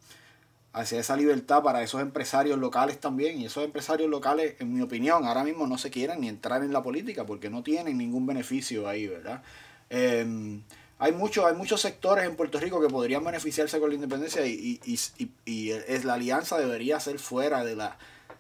[0.73, 5.25] hacia esa libertad para esos empresarios locales también y esos empresarios locales, en mi opinión,
[5.25, 8.89] ahora mismo no se quieren ni entrar en la política porque no tienen ningún beneficio
[8.89, 9.43] ahí, ¿verdad?
[9.91, 10.63] Em,
[10.99, 14.81] hay, muchos hay muchos sectores en Puerto Rico que podrían beneficiarse con la independencia y,
[14.85, 17.99] y, y, es, la alianza debería ser fuera de la,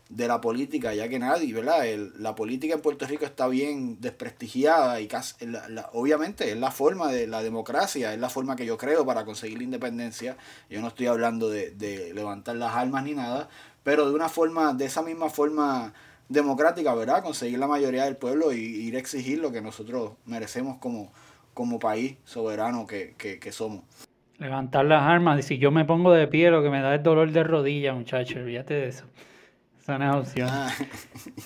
[0.09, 1.85] de la política, ya que nadie, ¿verdad?
[2.19, 5.35] la política en Puerto Rico está bien desprestigiada y casi,
[5.93, 9.59] obviamente es la forma de la democracia, es la forma que yo creo para conseguir
[9.59, 10.37] la independencia.
[10.69, 13.49] Yo no estoy hablando de, de levantar las armas ni nada,
[13.85, 15.93] pero de una forma, de esa misma forma
[16.29, 17.23] democrática, ¿verdad?
[17.23, 21.13] Conseguir la mayoría del pueblo y ir a exigir lo que nosotros merecemos como,
[21.59, 23.83] como país soberano que, somos.
[24.39, 27.03] Levantar las armas, y si yo me pongo de pie, lo que me da es
[27.03, 29.07] dolor de rodilla, muchachos, olvídate de eso.
[29.81, 30.49] Esa no es opción.
[30.49, 30.73] Ah.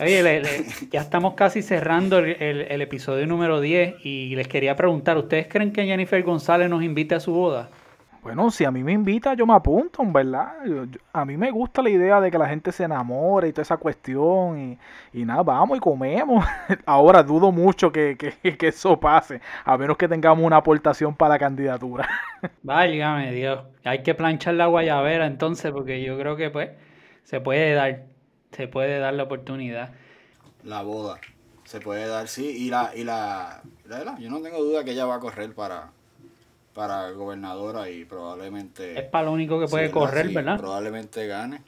[0.01, 5.47] Oye, ya estamos casi cerrando el, el, episodio número 10 y les quería preguntar, ¿ustedes
[5.49, 7.71] creen que Jennifer González nos invite a su boda?
[8.23, 10.53] Bueno, si a mí me invita, yo me apunto, ¿verdad?
[11.13, 13.79] a mí me gusta la idea de que la gente se enamore y toda esa
[13.79, 14.79] cuestión.
[15.13, 16.45] Y, nada, vamos y comemos.
[16.87, 18.17] Ahora dudo mucho que,
[18.61, 22.09] eso pase, a menos que tengamos una aportación para la candidatura.
[22.63, 23.65] Válgame Dios.
[23.83, 26.71] Hay que planchar la guayabera entonces, porque yo creo que pues
[27.25, 28.05] se puede dar,
[28.53, 29.95] se puede dar la oportunidad.
[30.63, 31.19] La boda,
[31.65, 32.47] se puede dar, sí.
[32.47, 35.91] Y la, y la, la yo no tengo duda que ella va a correr para
[36.75, 38.99] para gobernadora y probablemente...
[38.99, 40.59] Es para lo único que puede correr, ¿verdad?
[40.59, 41.63] Probablemente gane.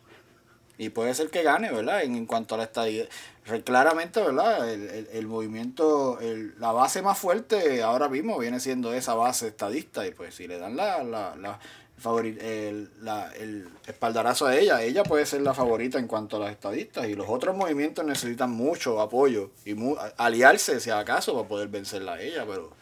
[0.77, 2.03] Y puede ser que gane, ¿verdad?
[2.03, 3.05] En, cuanto a la estadía.
[3.65, 4.69] Claramente, ¿verdad?
[4.69, 10.07] El, el, movimiento, el, la base más fuerte ahora mismo viene siendo esa base estadista.
[10.07, 11.61] Y pues si le dan la, la, la,
[12.23, 16.51] el, la, el espaldarazo a ella, ella puede ser la favorita en cuanto a las
[16.51, 17.07] estadistas.
[17.07, 19.77] Y los otros movimientos necesitan mucho apoyo y
[20.17, 22.45] aliarse, si acaso, para poder vencerla a ella.
[22.49, 22.73] Pero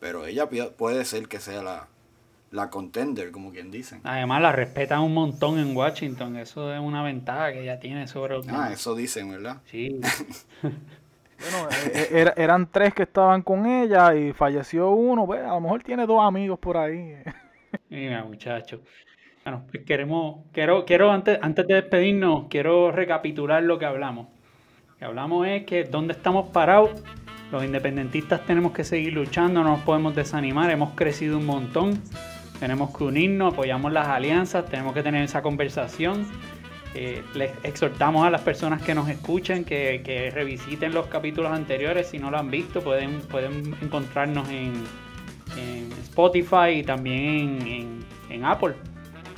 [0.00, 1.88] pero ella puede ser que sea la,
[2.50, 4.00] la contender, como quien dice.
[4.02, 6.36] Además, la respetan un montón en Washington.
[6.36, 8.56] Eso es una ventaja que ella tiene sobre otros.
[8.56, 9.58] Ah, eso dicen, ¿verdad?
[9.66, 10.00] Sí.
[10.62, 15.26] bueno, eh, eh, eran tres que estaban con ella y falleció uno.
[15.26, 17.14] Pues, a lo mejor tiene dos amigos por ahí.
[17.90, 18.80] Mira, muchacho.
[19.44, 24.28] Bueno, pues queremos, quiero, quiero antes, antes de despedirnos, quiero recapitular lo que hablamos.
[24.88, 27.02] Lo que hablamos es que dónde estamos parados
[27.52, 32.00] los independentistas tenemos que seguir luchando, no nos podemos desanimar, hemos crecido un montón,
[32.60, 36.26] tenemos que unirnos, apoyamos las alianzas, tenemos que tener esa conversación.
[36.94, 42.18] Eh, les exhortamos a las personas que nos escuchen que, revisiten los capítulos anteriores, si
[42.18, 44.72] no lo han visto pueden, pueden encontrarnos en,
[46.02, 48.74] Spotify y también en, Apple.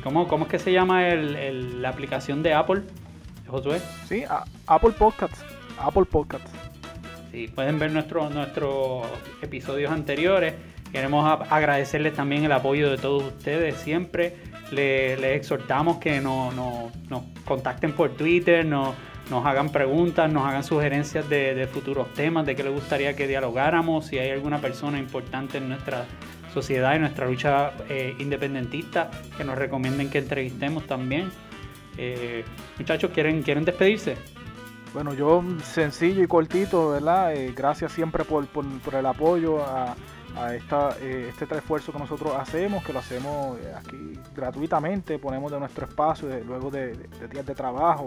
[0.03, 2.83] ¿Cómo, ¿Cómo, es que se llama la aplicación de Apple,
[3.47, 3.81] Josué?
[4.07, 4.25] Sí,
[4.67, 5.45] Apple Podcasts.
[5.79, 6.62] Apple Podcasts.
[7.33, 9.07] Si pueden ver nuestros
[9.41, 10.53] episodios anteriores.
[10.93, 14.37] Queremos agradecerles también el apoyo de todos ustedes siempre.
[14.70, 16.53] Les, exhortamos que nos,
[17.47, 18.95] contacten por Twitter, nos,
[19.47, 24.18] hagan preguntas, nos hagan sugerencias de, futuros temas, de qué les gustaría que dialogáramos, si
[24.18, 26.05] hay alguna persona importante en nuestra
[26.53, 31.30] sociedad, en nuestra lucha eh, independentista, que nos recomienden que entrevistemos también.
[31.97, 32.45] Eh,
[32.78, 34.16] muchachos, ¿quieren, ¿quieren despedirse?
[34.93, 37.34] Bueno, yo sencillo y cortito, ¿verdad?
[37.34, 38.47] Eh, gracias siempre por,
[38.93, 39.97] el apoyo a,
[40.55, 45.59] esta, eh, este esfuerzo que nosotros hacemos, que lo hacemos eh, aquí gratuitamente, ponemos de
[45.59, 46.93] nuestro espacio, luego de,
[47.30, 48.07] días de trabajo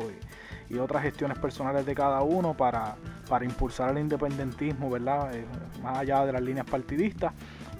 [0.69, 2.95] y, otras gestiones personales de cada uno para,
[3.29, 5.31] para impulsar el independentismo, ¿verdad?
[5.81, 7.33] más allá de las líneas partidistas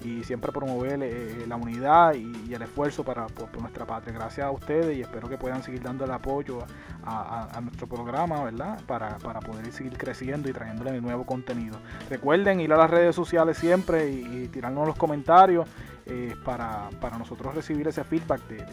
[0.04, 4.14] y siempre promover eh, la unidad y, el esfuerzo para por, nuestra patria.
[4.14, 6.60] Gracias a ustedes y espero que puedan seguir dando el apoyo
[7.04, 8.80] a, nuestro programa, ¿verdad?
[8.86, 11.78] Para, poder seguir creciendo y trayéndole nuevo contenido.
[12.08, 15.68] Recuerden ir a las redes sociales siempre y, tirarnos los comentarios
[16.06, 16.88] eh, para,
[17.18, 18.64] nosotros recibir ese feedback de,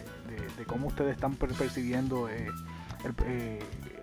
[0.65, 2.47] cómo ustedes están percibiendo eh,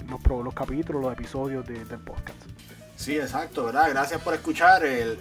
[0.09, 2.39] los, los, capítulos, los episodios del podcast.
[2.97, 3.89] Sí, exacto, ¿verdad?
[3.91, 5.17] Gracias por escuchar el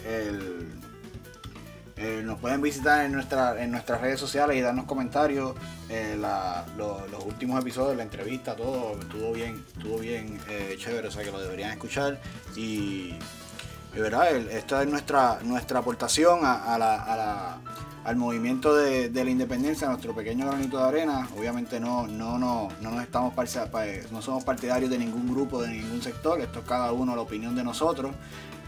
[2.01, 5.53] eh, nos pueden visitar en, nuestra, en nuestras redes sociales y darnos comentarios.
[5.89, 6.17] Eh,
[6.77, 11.31] los últimos episodios, la entrevista, todo estuvo bien, estuvo bien eh, chévere, o sea que
[11.31, 12.17] lo deberían escuchar.
[12.55, 13.15] Y,
[13.93, 17.57] verdad, esta es nuestra, nuestra aportación a,
[18.05, 21.27] al movimiento de, la independencia, nuestro pequeño granito de arena.
[21.37, 23.33] Obviamente no, no, no, no nos estamos
[24.09, 26.39] no somos partidarios de ningún grupo, de ningún sector.
[26.39, 28.15] Esto es cada uno la opinión de nosotros.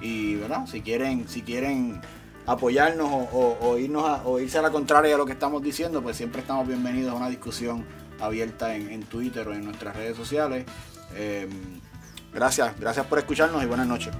[0.01, 2.01] Y verdad, si quieren, si quieren
[2.45, 6.17] apoyarnos o, irnos a, o irse a la contraria de lo que estamos diciendo, pues
[6.17, 7.85] siempre estamos bienvenidos a una discusión
[8.19, 10.65] abierta en, Twitter o en nuestras redes sociales.
[11.15, 11.49] Em,
[12.33, 14.13] gracias, gracias por escucharnos y buenas noches.